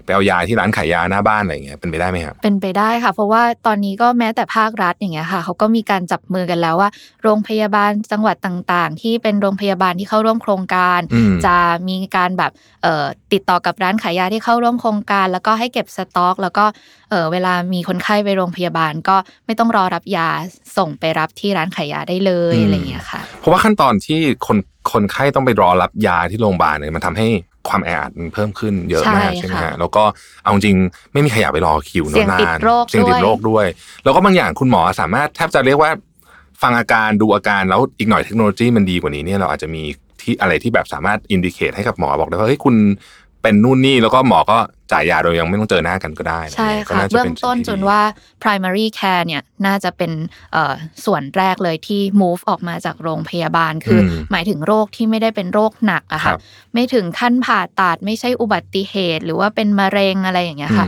[0.05, 6.91] ไปเอายาที่ร้านขายยาหน้าบ้านอะไรอย่างเงี้ยเป็นไปได้ไหมครับเป็นไปได้ค่ะ เพราะว่าตอนนี้ก็แม้แต่ภาครัฐอย่างเงี้ยค่ะเขาก็มีการจับมือกันแล้วว่า
[7.23, 11.57] โรงพยาบาลจังหวัดต่างๆ ที่เป็นโรงพยาบาลที่เข้าร่วมโครงการอืมจะ
[11.89, 16.65] มีการแบบเอ่อติดต่อกับร้านขายยาที่เข้าร่วมโครงการ แล้วก็ให้เก็บสต็อก แล้วก็
[17.11, 20.29] เอ่อเวลามีคนไข้ไปโรงพยาบาล ก็ไม่ต้องรอรับยา
[20.77, 24.59] ส่งไปรับที่ร้านขายยาได้เลยอืมอะไรอย่างเงี้ยค่ะ เพราะว่าขั้นตอนที่คน
[24.93, 27.29] คนไข้ต้องไปรอรับยาที่โรงพยาบาลเนี่ยมันทำให้
[27.69, 30.05] ความแออัดมันเพิ่มขึ้นเยอะมากใช่ใช่ไหมค่ะฮะแล้วก็
[30.43, 30.77] เอาจริง
[31.13, 33.67] ไม่มีใครอยากไปรอคิวเสี่ยงนานติดโรคเสี่ยงติดด้วยโรคด้วย
[34.05, 35.91] แล้วก็บางอย่างคุณหมอสามารถแทบจะเรียกว่า
[36.63, 39.83] ฟังอาการดูอาการแล้วอีกหน่อยเทคโนโลยีมันดีกว่านี้เนี่ยเราอาจจะมี
[40.21, 42.75] ที่อะไรที่แบบสามารถ indicate ให้กับหมอบอกได้ว่าเฮ้ยคุณ
[43.43, 44.59] เป็นนู่นนี่แล้วก็หมอก็
[44.95, 48.01] จ่ายยาโดยยังไม่ต้องเจอหน้ากันก็ได้ใช่ค่ะเบื้องต้นจนว่า
[48.43, 50.13] primary care เนี่ยน่าจะเป็น
[51.05, 56.35] ส่วนแรกเลยที่ move ออกมาจากโรงพยาบาลคือ หมายถึงโรคที่ไม่ได้เป็นโรคหนักอะค่ะ
[56.75, 60.87] ไม่ถึงขั้นผ่าตัดไม่ใช่อุบัติเหตุ หรือว่าเป็นมะเร็งอะไรอย่างเงี้ยค่ะ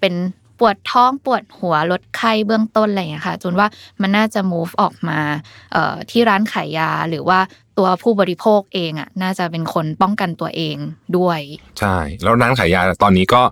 [0.00, 0.14] เป็น
[0.62, 3.66] ปวดท้องปวดหัวลดไข้เบื้องต้นอะไรอย่างเงี้ยค่ะจนว่า
[4.00, 5.18] มันน่าจะ move ออกมา
[5.72, 7.38] เอ่อที่ร้านขายยาหรือว่า
[7.78, 10.76] ตัวผู้บริโภคเองอะน่าจะเป็นคนป้องกันตัวเอง
[11.18, 11.40] ด้วย
[11.78, 13.42] ใช่ แล้วร้านขายยาตอนนี้ก็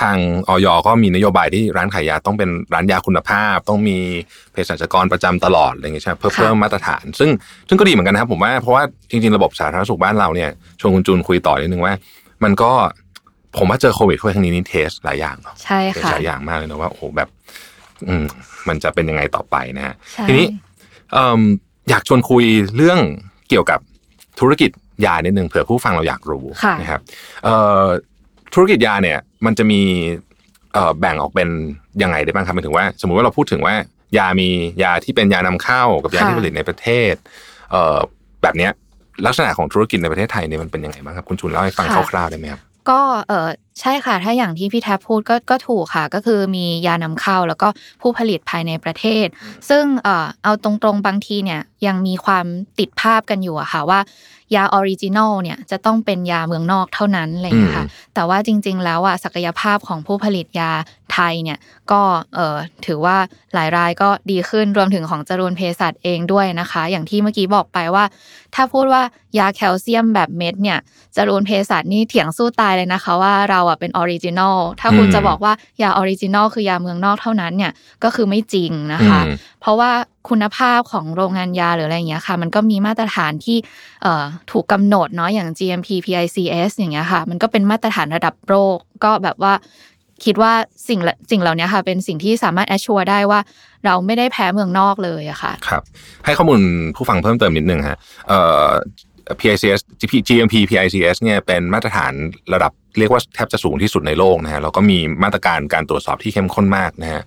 [0.00, 0.16] ทาง
[0.48, 3.98] ออยก็มีนโยบายที่ร้านขายยาต้องเป็นร้านยาคุณภาพ ต้องมี
[4.52, 7.30] เภสัชกรประจำตลอดอะไรอย่างเงี้ยใช่ไหมเพื่อค่ะเพิ่มมาตรฐาน ซึ่ง
[7.68, 11.94] ซึ่งก็ดีเหมือนกันนะครับผมว่าเพราะว่าจริงๆ ระบบสาธารณสุขบ้านเราเนี่ยชวนคุณจูนคุยต่อนิดนึงว่า
[12.44, 12.72] มันก็
[13.58, 17.28] ผมว่าเจอโควิดเข้าไปครั้งนี้นี่เทสหลายอย่างเนาะใช่เทสค่ะหลายอย่างมากเลยนะว่าโอ้โหแบบ
[18.08, 18.26] อืม
[18.68, 20.46] มันจะเป็นยังไงต่อไปนะฮะใช่ทีนี้
[21.12, 21.40] เอิ่ม
[21.90, 22.44] อยากชวนคุย
[22.76, 22.98] เรื่อง
[23.48, 23.80] เกี่ยวกับ
[24.40, 24.70] ธุรกิจ
[25.06, 27.00] ยานิดนึงเผื่อผู้ฟังเราอยากรู้ค่ะนะครับ
[27.44, 27.84] เอ่อ
[28.54, 29.80] ธุรกิจยาเนี่ย มันจะมี
[30.72, 31.48] เอ่อแบ่งออกเป็น
[32.02, 33.74] ยังไงได้บ้างครับหมายถึงว่า สมมุติว่าเราพูดถึงว่า
[34.18, 34.48] ยามี
[34.82, 37.14] ยาที่เป็นยานำเข้ากับยาที่ผลิตในประเทศ
[37.70, 37.98] เอ่อ
[38.42, 38.72] แบบเนี้ย
[39.26, 43.36] ลักษณะของธุรกิจในประเทศไทยเนี่ยมันเป็นยังไงบ้างครับ คุณจูนเล่าให้ฟังคร่าวๆได้ไหมครับ ก็เออ
[43.80, 47.68] ใช่ค่ะ ถ้าอย่างที่พี่แทบพูดก็ก็ถูกค่ะ ก็คือมียานำเข้าแล้วก็
[48.00, 49.26] ผู้ผลิตภายในประเทศ
[49.68, 52.46] ซึ่งเออเอาตรงๆบางทีเนี่ยยังมีความ
[52.78, 54.00] ติดภาพกันอยู่อะค่ะว่า
[54.56, 60.70] ยา original เนี่ยจะต้องเป็นยาเมืองนอกเท่านั้นอะไรอย่างเงี้ยค่ะ แต่ว่าจริง ๆ แล้วอะศักยภาพของผู้ผลิตยา
[61.12, 61.58] ไทยเนี่ย
[61.92, 62.02] ก็
[62.34, 63.16] เออถือว่า
[63.54, 68.04] หลายรายก็ดีขึ้นรวมถึงของจรูญเภสัชเองด้วยนะคะ อย่างที่เมื่อกี้บอกไปว่า
[68.54, 69.02] ถ้าพูดว่า
[69.38, 70.78] ยาแคลเซียมแบบเม็ดเนี่ย
[71.16, 75.52] จรูญเภสัชนี่เถียงสู้ตายเลยนะคะว่าเราอะเป็น original ถ้าคุณอืมจะบอกว่า
[75.82, 77.72] ยา original คือยาเมืองนอกเท่านั้นเนี่ย
[78.04, 79.90] ก็คือไม่จริงนะคะอืมเพราะว่า
[80.28, 83.56] คุณภาพของโรงงานยาหรืออะไรอย่างเงี้ยค่ะ มันก็มีมาตรฐานที่
[84.02, 89.54] เอ่อถูกกำหนดเนาะอย่าง GMP PICS อย่างเงี้ยค่ะ มันก็เป็นมาตรฐานระดับโลกก็แบบว่า
[90.24, 90.52] คิดว่า
[90.88, 93.40] สิ่งละสิ่งเหล่านี้ค่ะ เป็นสิ่งที่สามารถ assure ได้ว่า
[93.84, 95.82] เราไม่ได้แพ้เมืองนอกเลยอะค่ะ ครับ
[96.24, 96.60] ให้ข้อมูล
[96.96, 97.98] ผู้ฟังเพิ่มเติมนิดนึงฮะ
[98.28, 98.68] เอ่อ
[99.40, 99.80] PICS
[100.28, 102.12] GMP PICS เนี่ยเป็นมาตรฐาน
[102.54, 107.22] ระดับเรียกว่าแทบจะสูงที่สุดในโลกนะฮะแล้วก็มีมาตรการการตรวจสอบที่เข้มข้นมากนะฮะ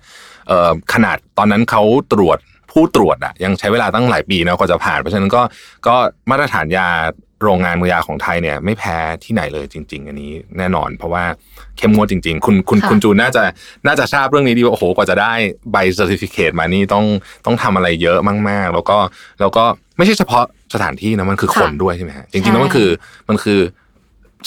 [0.92, 1.82] ขนาดตอนนั้นเขา
[2.12, 2.38] ตรวจ
[2.72, 5.42] ผู้ตรวจอะยังใช้เวลาตั้งหลายปีนะกว่าจะผ่าน เพราะฉะนั้นก็
[5.86, 5.94] ก็
[6.30, 6.88] มาตรฐานยา
[7.42, 11.24] โรงงานมือยาของไทยเนี่ยไม่แพ้ที่ไหนเลยจริง ๆ อันนี้แน่นอน เพราะว่า
[11.76, 13.42] เข้มงวดจริง ๆ คุณคุณค่ะคุณจูนน่าจะ
[13.86, 15.32] น่าจะทราบเรื่องนี้ดีว่าโอ้โหกว่าจะได้
[15.72, 17.04] ใบเซอร์ติฟิเคตมานี่ต้อง
[17.46, 18.98] ต้องทำอะไรเยอะมาก ๆ แล้วก็
[19.40, 19.64] แล้วก็
[19.96, 22.88] ไม่ใช่เฉพาะสถานที่นะมันคือคนด้วยใช่ไหมฮะจริงๆแล้วมันคือ
[23.28, 23.60] มันคือ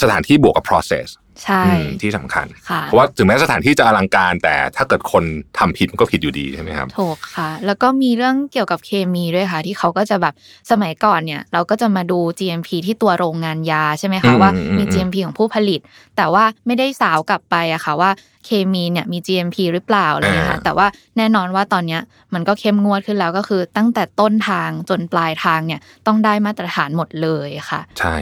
[0.01, 1.08] สถานที่บวกกับ process
[1.43, 5.24] ใช่อืมที่สำคัญค่ะเพราะว่าถึงแม้สถานที่จะอลังการแต่ถ้าเกิดคน
[5.60, 10.34] ทำผิดมันก็ผิดอยู่ดีใช่ไหมครับถูกค่ะ แล้วก็มีเรื่องเกี่ยวกับเคมีด้วยค่ะ ที่เขาก็จะแบบ
[10.72, 15.80] สมัยก่อนเนี่ย เราก็จะมาดู GMP ที่ตัวโรงงานยาใช่ไหมอืคะมว่าอืมมีอืม GMP ของผู้ผลิต
[16.17, 18.12] แต่ว่าไม่ได้สาวกลับไปอะค่ะว่า
[18.46, 22.02] เคมีเนี่ยมี GMP หรือเปล่าอะไรอย่างเงี้ยค่ะแต่ว่าแน่นอนว่าตอนเนี้ย
[22.34, 28.15] มันก็เข้มงวดขึ้นแล้วก็คือ ตั้งแต่ต้นทางจนปลายทางเนี่ยต้องได้มาตรฐานหมดเลยค่ะ ใช่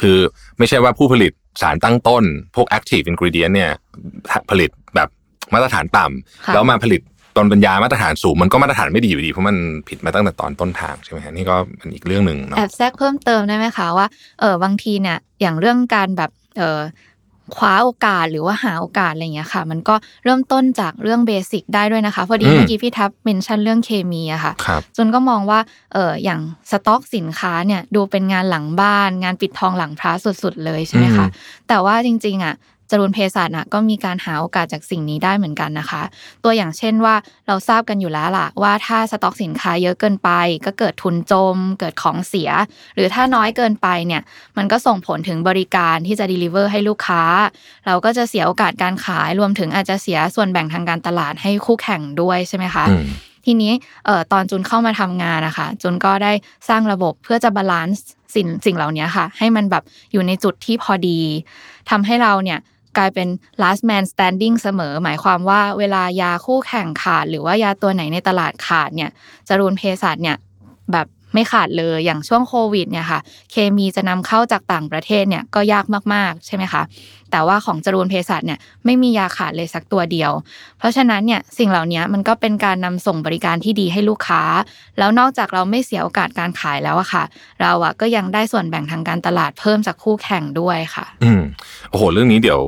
[0.00, 0.18] คือ
[0.58, 3.70] ไม่ใช่ว่าผู้ผลิต สารตั้งต้น พวก active ingredient เนี่ย
[4.50, 5.08] ผลิตแบบ
[5.54, 7.00] มาตรฐานต่ำค่ะแล้วมาผลิต
[7.36, 9.56] ตอนปัญญามาตรฐานสูงมันก็มาตรฐานไม่ดีอยู่ดีเพราะมัน
[9.88, 14.06] ผิดมาตั้งแต่ตอนต้นทางใช่ไหมฮะนี่ก็เป็นอีกเรื่องหนึ่งเนาะแอบแทรกเพิ่มเติมได้ไหมคะว่า
[14.40, 16.80] เออบางทีเนี่ยอย่างเรื่องการแบบเออ
[17.56, 25.60] คว้าโอกาสหรือว่าหาโอกาสอะไรอย่างเงี้ยค่ะ มันก็เริ่มต้นจากเรื่องเบสิกได้ด้วยนะคะพอดีอืมเมื่อกี้พี่ทับเมนชั่นเรื่องเคมีอะค่ะครับจนก็มองว่า
[25.92, 31.26] เอออย่างสต็อกสินค้าเนี่ยดูเป็นงานหลังบ้าน งานปิดทองหลังพระสุดๆเลยใช่ไหมคะ
[31.68, 32.54] แต่ว่าจริงๆอะ
[32.90, 36.02] จรุนเภสัชน่ะก็มีการหาโอกาสจากสิ่งนี้ได้เหมือนกันนะคะ
[36.44, 37.14] ตัวอย่างเช่นว่า
[37.46, 40.30] เราทราบกันอยู่แล้วล่ะว่าถ้าสต็อกสินค้าเยอะเกินไป
[40.66, 42.50] ก็เกิดทุนจม เกิดของเสีย
[42.94, 44.22] หรือถ้าน้อยเกินไปเนี่ย
[44.56, 47.22] มันก็ส่งผลถึงบริการที่จะ deliver ให้ลูกค้า
[47.86, 53.06] เราก็จะเสียโอกาสการขายรวมถึงอาจจะเสียส่วนแบ่งทางการตลาดให้คู่แข่งด้วยใช่ไหมคะอืม
[53.46, 53.72] ทีนี้
[54.06, 56.32] เอ่อตอนจุนเข้ามาทำงานนะคะจุนก็ได้
[56.68, 61.20] สร้างระบบเพื่อจะบาลานซ์สิ่งสิ่งเหล่านี้ค่ะ ให้มันแบบอยู่ในจุดที่พอดี
[61.90, 62.58] ทำให้เราเนี่ย
[62.96, 63.28] กลายเป็น
[63.62, 69.10] last man standing เสมอ หมายความว่าเวลายาคู่แข่งขาด หรือว่ายาตัวไหนในตลาดขาดเนี่ย
[69.48, 70.36] จรูนเภสัชเนี่ย
[70.92, 73.20] แบบ ไม่ขาดเลยอย่างช่วงโควิดเนี่ยค่ะ
[73.52, 76.82] เคมีจะนำเข้าจากต่างประเทศเนี่ยก็ยากมากๆ ใช่ไหมคะ
[77.30, 80.32] แต่ว่าของจรูนเภสัชเนี่ยไม่มียาขาดเลยสักตัวเดียว
[80.78, 84.42] เพราะฉะนั้นเนี่ยสิ่งเหล่านี้มันก็เป็นการนำส่งบริการที่ดีให้ลูกค้า
[84.98, 87.24] แล้วนอกจากเราไม่เสียโอกาสการขายแล้วอะค่ะ
[87.62, 91.42] เราอะก็ยังได้ส่วนแบ่งทางการตลาดเพิ่มจากคู่แข่งด้วยค่ะ อืม
[91.90, 92.60] โอ้โห เรื่องนี้เดี๋ยว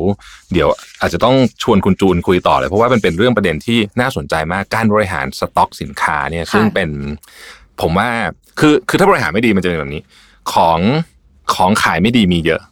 [0.53, 0.69] เดี๋ยว
[1.01, 6.91] อาจจะต้องชวนคุณจูนคุยต่อเลยเพราะว่ามันเป็นเรื่องประเด็นที่น่าสนใจมากการบริหารสต็อกสินค้าเนี่ยค่ะซึ่งเป็น
[7.83, 8.09] ผมว่า
[8.61, 10.03] คือคือถ้าบริหารไม่ดีมันจะเป็นแบบนี้
[10.53, 10.79] ของ
[11.55, 12.63] ของขายไม่ดีมีเยอะ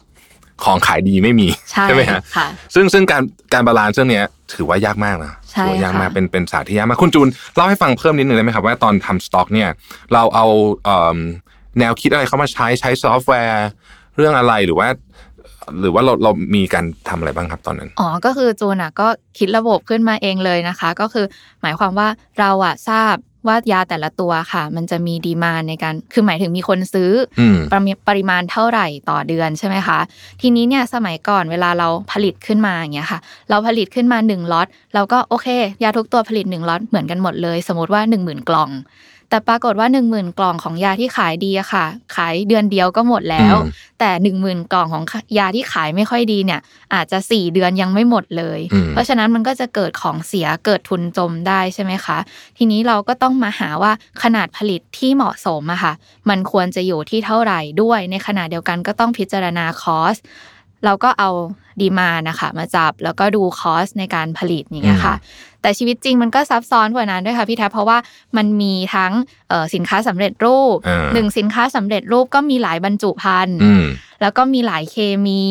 [0.64, 9.68] ของขายดีไม่มีใช่ไหมฮะค่ะซึ่งซึ่งการการ balance เรื่องเนี้ยถือว่ายากมากนะใช่ถือว่ายากมากค่ะเป็นเป็นศาสตร์ที่ยากมากคุณจูนเล่าให้ฟังเพิ่มนิดนึงได้ไหมครับว่าตอนทำสต็อก เนี่ย
[10.12, 10.46] เราเอา
[10.84, 11.18] เอิ่ม
[11.78, 13.66] แนวคิดอะไรเข้ามาใช้ใช้ซอฟต์แวร์
[14.16, 14.88] เรื่องอะไรหรือว่า
[15.80, 21.26] หรือว่าเราเรามีการทำอะไรบ้างครับตอนนั้น อ๋อ ก็คือจูนอะก็คิดระบบขึ้นมาเองเลยนะคะ ก็คือ
[21.62, 23.14] หมายความว่าเราอะทราบ
[23.46, 29.98] ว่ายาแต่ละตัวค่ะ มันจะมีดีมาในการ คือหมายถึงมีคนซื้ออมปริมาณปริมาณเท่าไหร่ต่อเดือนใช่ไหมคะ
[30.40, 35.46] ทีนี้เนี่ยสมัยก่อนเวลาเราผลิตขึ้นมาอย่างเงี้ยค่ะ เราผลิตขึ้นมา1ล็อตเราก็โอเค
[35.82, 38.70] ยาทุกตัวผลิต1ล็อตเหมือนกันหมดเลย สมมติว่า 1 0,000 กล่อง
[39.30, 45.04] แต่ปรากฏว่า 1 0,000 กล่องของยาที่ขายดีอะค่ะ ขายเดือนเดียวก็หมดแล้วอืมแต่ 1 0,000 กล่องของ
[45.38, 46.60] ยาที่ขายไม่ค่อยดีเนี่ย
[46.94, 52.18] อาจจะ 4 เดือนยังไม่หมดเลยอืมเพราะฉะนั้นมันก็จะเกิดของเสียเกิดทุนจมได้ใช่ไหมคะ
[52.58, 55.92] ทีนี้เราก็ต้องมาหาว่าขนาดผลิตที่เหมาะสมอะค่ะ
[56.28, 60.16] มันควรจะอยู่ที่เท่าไหร่ด้วย ในขณะเดียวกันก็ต้องพิจารณาคอส
[60.84, 61.30] เราก็เอา
[61.80, 65.16] ดีมานะคะมาจับแล้วก็ดูคอสในการผลิตอย่างเงี้ยค่ะ
[65.62, 67.98] แต่ชีวิตจริงมันก็ซับซ้อนกว่านั้นด้วยค่ะพี่แทบเพราะว่า
[68.36, 69.12] มันมีทั้ง
[69.48, 73.84] เอ่อสินค้าสำเร็จรูปอ่าหนึ่งสินค้าสำเร็จรูปก็มีหลายบรรจุภัณฑ์อืม
[74.22, 74.96] แล้วก็มีหลายเค
[75.26, 75.44] มี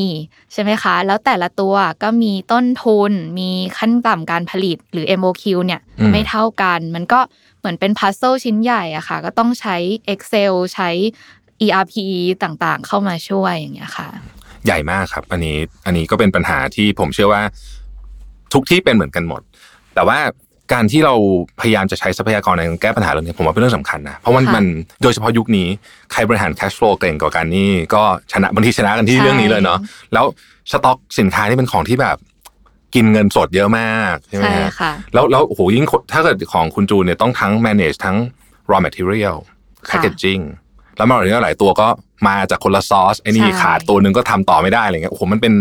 [0.54, 7.19] ใช่ไหมคะ แล้วแต่ละตัวก็มีต้นทุน มีขั้นต่ำการผลิตหรือ MOQ เนี่ยอืมไม่เท่ากัน มันก็
[7.60, 9.76] เหมือนเป็นพัซเซิลชิ้นใหญ่อะค่ะ ก็ต้องใช้
[10.13, 10.89] Excel ใช้
[11.65, 11.93] ERP
[12.43, 14.08] ต่างๆ เข้ามาช่วยอย่างเงี้ยค่ะ
[14.65, 17.41] ใหญ่มากครับ อันนี้อันนี้ก็เป็นปัญหาที่ผมเชื่อว่า
[18.54, 19.41] ทุกที่เป็นเหมือนกันหมด
[19.95, 20.19] แต่ว่า
[20.73, 21.15] การที่เรา
[21.62, 24.65] พยายามจะใช้ทรัพยากรในการแก้ปัญหาเรื่องนี้ผมว่าเป็นเรื่องสำคัญนะเพราะมันค่ะมัน
[25.02, 25.67] โดยเฉพาะยุคนี้
[26.12, 29.80] ใครบริหาร cash flow เก่งกว่ากันนี่ก็ชนะบางทีชนะกันที่ใช่เรื่องนี้เลยเนาะ
[30.13, 30.25] แล้ว
[30.71, 32.17] สต็อกสินค้านี่เป็นของที่แบบ
[32.95, 38.17] กินเงินสดเยอะมากใช่ไหมใช่ฮะค่ะแล้วแล้วโอ้โหยิ่งคนถ้าเกิดของคุณจูนเนี่ยต้องทั้ง manage ทั้ง
[38.71, 39.38] raw material
[39.89, 40.43] ค่ะ packaging
[40.97, 41.88] แล้วมาหลายตัวก็
[42.28, 45.54] มาจากคนละซอสไอ้นี่ใช่ขาดตัวหนึ่งก็ทำต่อไม่ได้อะไรเงี้ยโอ้โหมันเป็น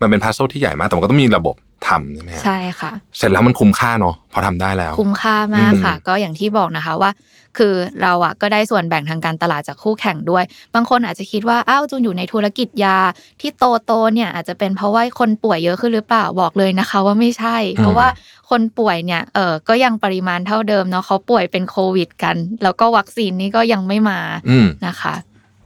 [0.00, 1.56] มันเป็นพัซโซที่ใหญ่มากแต่มันก็ต้องมีระบบ
[1.88, 7.10] ทำใช่ไหมฮะใช่ค่ะ เสร็จแล้วมันคุ้มค่าเนาะพอทำได้แล้ว คุ้มค่ามากอืมค่ะ ก็อย่างที่บอกนะคะว่า
[7.58, 12.98] คือเราอะก็ได้ส่วนแบ่งทางการตลาดจากคู่แข่งด้วย บางคนอาจจะคิดว่าอ้าวจูนอยู่ในธุรกิจยา
[13.40, 18.08] ที่โตโตๆเนี่ยอาจจะเป็นเพราะว่าคนป่วยเยอะขึ้นหรือเปล่าบอกเลยนะคะ ว่าไม่ใช่ เพราะว่า
[18.50, 25.14] คนป่วยเนี่ยเออก็ยังปริมาณเท่าเดิมเนาะเขาป่วยเป็นโควิด กัน แล้วก็วัคซีนนี้ก็ยังไม่มาอืมนะคะ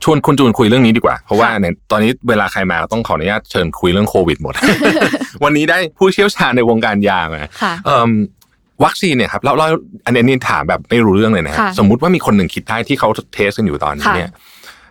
[0.05, 4.55] ชวนคุณจูนคุยเรื่องนี้ดีกว่า เพราะว่าค่ะเนี่ยตอนนี้เวลาใครมาต้องขออนุญาตเชิญคุยเรื่องโควิดหมด
[5.45, 8.11] วันนี้ได้ผู้เชี่ยวชาญในวงการยามาค่ะเอิ่ม
[8.85, 9.67] วัคซีนเนี่ยครับเราเรา
[10.05, 14.31] อันนี้ถามแบบไม่รู้เรื่องเลยนะฮะค่ะสมมุติว่ามีคนหนึ่งคิดได้ที่เขา test กันอยู่ตอนนี้ค่ะเนี่ย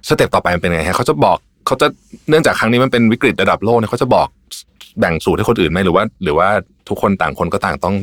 [0.07, 1.87] step ต่อไปมันเป็นไงฮะเขาจะบอกเขาจะ
[2.29, 4.27] เนื่องจากครั้งนี้มันเป็นวิกฤตระดับโลกเนี่ยเขาจะบอก
[4.99, 6.47] แบ่งสูตรให้คนอื่นไหมหรือว่า หรือว่า
[6.89, 7.95] ทุกคนต่างคนก็ต่างต้อง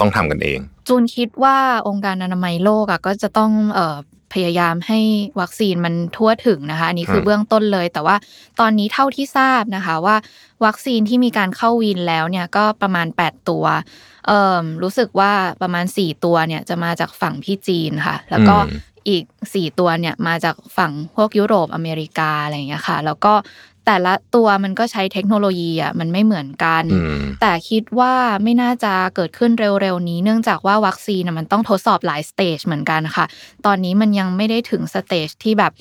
[0.00, 1.56] ต้องทำกันเอง จูนคิดว่า
[1.88, 3.96] องค์การอนามัยโลกอะก็จะต้องเอ่อ
[4.32, 5.00] พยายามให้
[5.40, 8.16] วัคซีนมันทั่วถึงนะคะ อันนี้คือมเบื้องต้นเลย แต่ว่า
[8.60, 10.16] ตอนนี้เท่าที่ทราบนะคะว่า
[10.64, 13.64] วัคซีนที่มีการเข้า win แล้วเนี่ยก็ประมาณ 8 ตัว
[14.26, 23.32] เอ่อรู้สึกว่าประมาณ 4 ตัวเนี่ยจะมาจากฝั่งพี่จีนค่ะ แล้วก็อืมอีก 4 ตัวเนี่ยมาจากฝั่งพวกยุโรปอเมริกาอะไรอย่างเงี้ยค่ะ แล้วก็
[23.86, 33.24] แต่ละตัวมันก็ใช้เทคโนโลยีอะมันไม่เหมือนกันอืมแต่คิดว่าไม่น่าจะเกิดขึ้นเร็วๆนี้ เนื่องจากว่าวัคซีนน่ะมันต้องทดสอบหลาย stage เหมือนกันค่ะ
[33.66, 35.72] ตอนนี้มันยังไม่ได้ถึง stage ที่แบบ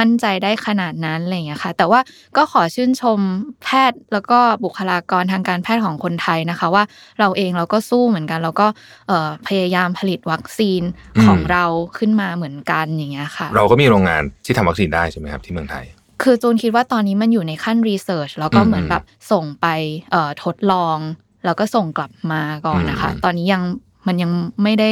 [0.00, 2.00] มั่นใจได้ขนาดนั้นอะไรอย่างเงี้ยค่ะ แต่ว่า
[2.36, 3.18] ก็ขอชื่นชม
[3.64, 6.84] แพทย์แล้วก็บุคลากรทางการแพทย์ของคนไทยนะคะ ว่า
[7.18, 8.66] เราเองเราก็สู้เหมือนกันแล้วก็
[9.08, 10.82] เอ่อพยายามผลิตวัคซีน
[11.24, 11.64] ของอืมเรา
[11.98, 15.84] ขึ้นมาเหมือนกันอย่างเงี้ยค่ะ เราก็มีโรงงานที่ทำวัคซีนได้ใช่ไหมครับที่เมืองไทย
[16.24, 19.66] คือจูนคิดว่าตอนนี้มันอยู่ในขั้น research แล้วก็อืมเหมือนแบบส่งไป
[20.12, 20.98] เอ่อทดลอง
[21.44, 23.62] แล้วก็ส่งกลับมาก่อนนะคะอืมตอนนี้ยัง
[24.06, 24.30] มันยัง
[24.62, 24.90] ไม่ได้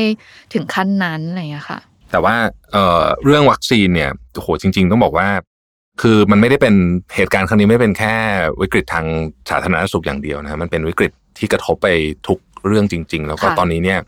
[0.55, 2.35] ถึงขั้นนั้นอะไรอย่างเงี้ยค่ะ แต่ว่า
[2.73, 5.29] เอ่อเรื่องวัคซีนเนี่ยโอ้โหจริง ๆ ต้องบอกว่า
[6.03, 6.75] คือมันไม่ได้เป็น
[7.14, 8.14] เหตุการณ์ครั้งนี้ไม่ได้เป็นแค่
[8.61, 9.07] วิกฤตทาง
[9.51, 11.88] สาธารณสุขอย่างเดียวนะมันเป็นวิกฤตที่กระทบไป
[12.27, 14.01] ทุกเรื่องจริง ๆ แล้วก็ค่ะตอนนี้เนี่ย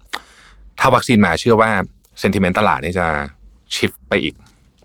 [0.80, 1.70] ถ้าวัคซีนมาเชื่อว่า
[2.20, 3.06] เซนติเมนต์ตลาดนี่จะ
[3.74, 4.34] ชิฟไปอีก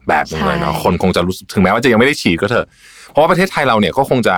[0.10, 2.65] แบบหนึงเลยเนาะคนคงจะรู้สึกถึงแม้ว่าจะยังไม่ได้ฉีดก็เถอะ
[3.10, 4.36] เพราะว่าประเทศไทยเราเนี่ยก็คงจะ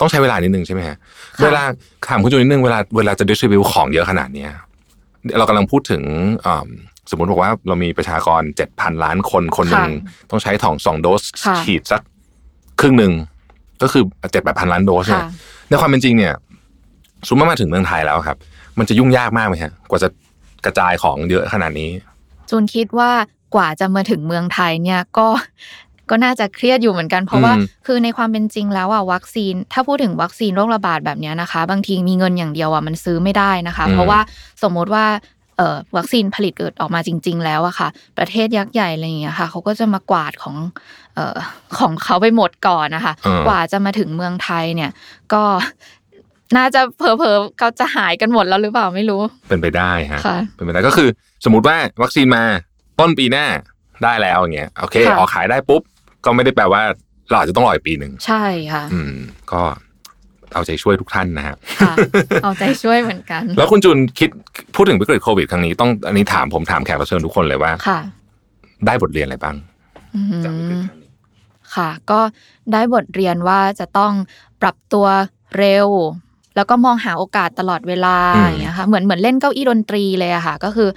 [0.00, 0.96] ต้องใช้เวลานิดนึงใช่ไหมฮะ
[1.36, 1.62] ค่ะเวลา
[2.08, 4.50] ถามคุณจูนนิดนึงเวลาเวลาจะดิสทริบิวของเยอะขนาดเนี้ย
[5.38, 6.02] เรากำลังพูดถึง
[6.46, 6.68] อ่า
[7.10, 9.92] สมมติบอกว่าเรามีประชากรเจ็ดพันล้านคนคนหนึ่ง
[10.30, 12.00] ต้องใช้ถองสองโดสค่ะฉีดสัก
[12.80, 13.12] ครึ่งหนึ่ง
[13.82, 15.30] ก็คือเจ็ดแปดพันล้านโดสเนี่ยค่ะ
[15.68, 16.34] ในความเป็นจริงเนี่ย
[17.26, 18.36] สมมติมาถึงเมืองไทยแล้วครับ
[18.78, 20.08] มันจะยุ่งยากมากไหมฮะกว่าจะ
[20.64, 21.90] กระจายของเยอะขนาดนี้
[22.50, 23.10] จูนคิดว่า
[23.54, 25.26] กว่าจะมาถึงเมืองไทยเนี่ยก็
[26.10, 34.20] ก็น่าจะเครียดอยู่เหมือนกันเพราะว่าอืมคือในความเป็นจริงแล้วอะวัคซีน ถ้าพูดถึงวัคซีนโรคระบาดแบบเนี้ยนะคะ บางทีมีเงินอย่างเดียวอะมันซื้อไม่ได้นะคะ เพราะว่า
[34.62, 35.04] สมมติว่า
[35.56, 37.88] เอ่อวัคซีนผลิตเกิดออกมาจริง ๆ แล้วอะค่ะ
[38.18, 40.56] ประเทศยักษ์ใหญ่อะไรอย่างเงี้ยค่ะเขาก็จะมากวาดของ
[41.14, 41.36] เอ่อ
[41.78, 44.90] ของเขาไปหมดก่อนนะคะอืมกว่าจะมาถึงเมืองไทยเนี่ย
[45.32, 45.42] ก็
[46.56, 51.08] น่าจะเผลอๆเขาจะหายกันหมดแล้วหรือเปล่าไม่รู้ เป็นไปได้ฮะค่ะเป็นไปได้ก็คือ
[51.44, 52.44] สมมติว่าวัคซีนมา
[53.00, 53.46] ต้นปีหน้า
[54.04, 55.82] ได้แล้วอย่างเงี้ยโอเคค่ะออกขายได้ปุ๊บ
[56.24, 56.82] ก็ไม่ได้แปลว่า
[57.30, 59.14] เราอาจจะต้องรออีกปีหนึ่งใช่ค่ะ อืม
[59.52, 59.62] ก็
[60.54, 61.94] เอาใจช่วยทุกท่านนะฮะค่ะ
[62.42, 64.30] เอาใจช่วยเหมือนกัน แล้วคุณจุนคิด
[64.74, 68.00] พูดถึงวิกฤตโควิดครั้งนี้ต้องอันนี้ถามผมถามแขกรับเชิญทุกคนเลยว่าค่ะ
[68.86, 69.56] ได้บทเรียนอะไรบ้าง
[70.14, 71.10] อืมจากวิกฤตครั้งนี้
[71.74, 72.20] ค่ะ ก็
[72.72, 74.12] ได้บทเรียนว่าจะต้อง
[74.62, 75.06] ปรับตัว
[75.56, 75.88] เร็ว
[76.56, 80.88] แล้วก็มองหาโอกาสตลอดเวลาอืมอย่างเงี้ยค่ะเหมือนเหมือนเล่นเก้าอี้ดนตรีเลยอะค่ะ ก็คือ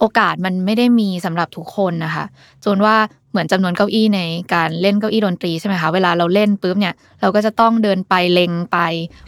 [0.00, 2.24] โอกาสมันไม่ได้มีสำหรับทุกคนนะคะ
[2.64, 2.96] จนว่า
[3.30, 4.20] เหมือนจำนวนเก้าอี้ใน
[4.54, 8.78] การเล่นเก้าอี้ดนตรีใช่ไหมคะเวลาเราเล่นปุ๊บเนี่ยเราก็จะต้องเดินไปเล็งไป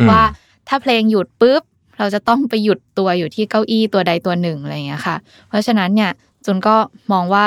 [0.01, 0.23] อืมว่า
[0.69, 1.63] ถ้าเพลงหยุดปุ๊บ
[1.99, 5.17] เราจะต้องไปหยุดตัวอยู่ที่เก้าอี้ตัวใดตัวหนึ่งอะไรอย่างเงี้ยค่ะ
[5.49, 6.11] เพราะฉะนั้นเนี่ย
[6.45, 6.77] จุนก็
[7.13, 7.47] มองว่า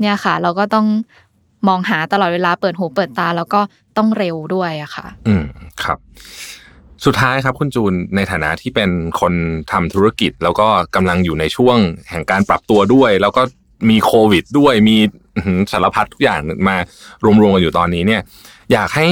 [0.00, 0.86] เนี่ยค่ะ เราก็ต้อง
[1.68, 3.60] มองหาตลอดเวลาเปิดหูเปิดตา แล้วก็
[3.96, 5.44] ต้องเร็วด้วยอะค่ะ อืม
[5.82, 5.98] ครับ
[7.04, 9.32] สุดท้ายครับคุณจูนในฐานะที่เป็นคน
[9.72, 11.78] ทำธุรกิจ แล้วก็กำลังอยู่ในช่วง
[12.10, 13.42] แห่งการปรับตัวด้วย แล้วก็
[13.90, 14.96] มีโควิดด้วยมี
[15.72, 16.76] สารพัดทุกอย่างมา
[17.24, 18.22] รวมๆกันอยู่ตอนนี้เนี่ย
[18.72, 19.08] อยากให้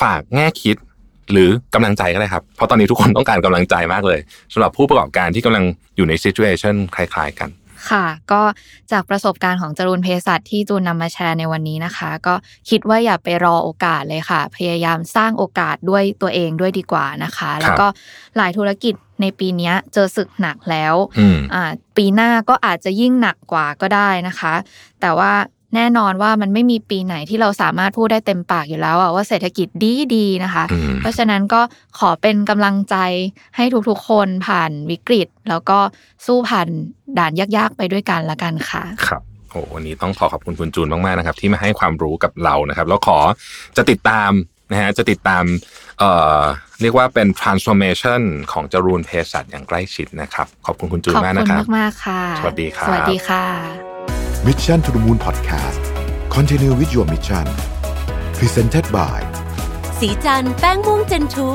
[0.00, 0.76] ฝากแง่คิด
[1.32, 4.20] หรือกำลังใจก็ได้ครับ เพราะตอนนี้ทุกคนต้องการกำลังใจมากเลย
[4.52, 5.64] สำหรับผู้ประกอบการที่กำลัง
[5.96, 7.48] อยู่ในซิจูเอชันคล้าย ๆ กัน
[7.90, 8.42] ค่ะ ก็
[8.92, 12.34] จากประสบการณ์ของจรูนเภสัชที่จูนนำมาแชร์ในวันนี้นะคะ ก็
[12.70, 17.86] คิดว่าอย่าไปรอโอกาสเลยค่ะ พยายามสร้างโอกาสด้วยตัวเองด้วยดีกว่านะคะ แล้วก็
[18.36, 24.54] หลายธุรกิจในปีเนี้ยเจอศึกหนักแล้วอืมอ่าปีหน้าก็อาจจะยิ่งหนักกว่าก็ได้นะคะ
[25.00, 25.32] แต่ว่า
[25.74, 31.60] แน่นอนว่ามันไม่มีปีไหนที่เราสามารถพูดได้เต็มปากอยู่แล้วอะว่าเศรษฐกิจดีดีๆนะคะอืมเพราะฉะนั้นก็
[31.98, 32.96] ขอเป็นกำลังใจ
[33.56, 35.78] ให้ทุกๆคนผ่านวิกฤต แล้วก็
[36.26, 36.68] สู้ผ่าน
[37.18, 43.18] ด่านยากๆไปด้วยกันละกันค่ะ ครับโอ้วันนี้ต้องขอขอบคุณคุณจูนมากๆนะครับ ที่มาให้ความรู้กับเรานะครับ แล้วขอ
[43.76, 44.30] จะติดตาม
[44.70, 45.44] นะฮะจะติดตาม
[45.98, 46.40] เอ่อ
[46.80, 53.91] เรียกว่าเป็น transformation ของจรูนเพสัตอย่างใกล้ชิดนะครับ ขอบคุณคุณจูนขอบมากคุนะณครับมากๆค่ะ สวัสดีครับสวัสดีค่ะ
[54.44, 55.80] Mission to the Moon Podcast
[56.28, 57.46] Continue with your mission
[58.38, 59.18] Presented by
[59.98, 61.48] สีจันแป้งม่วงเจนทู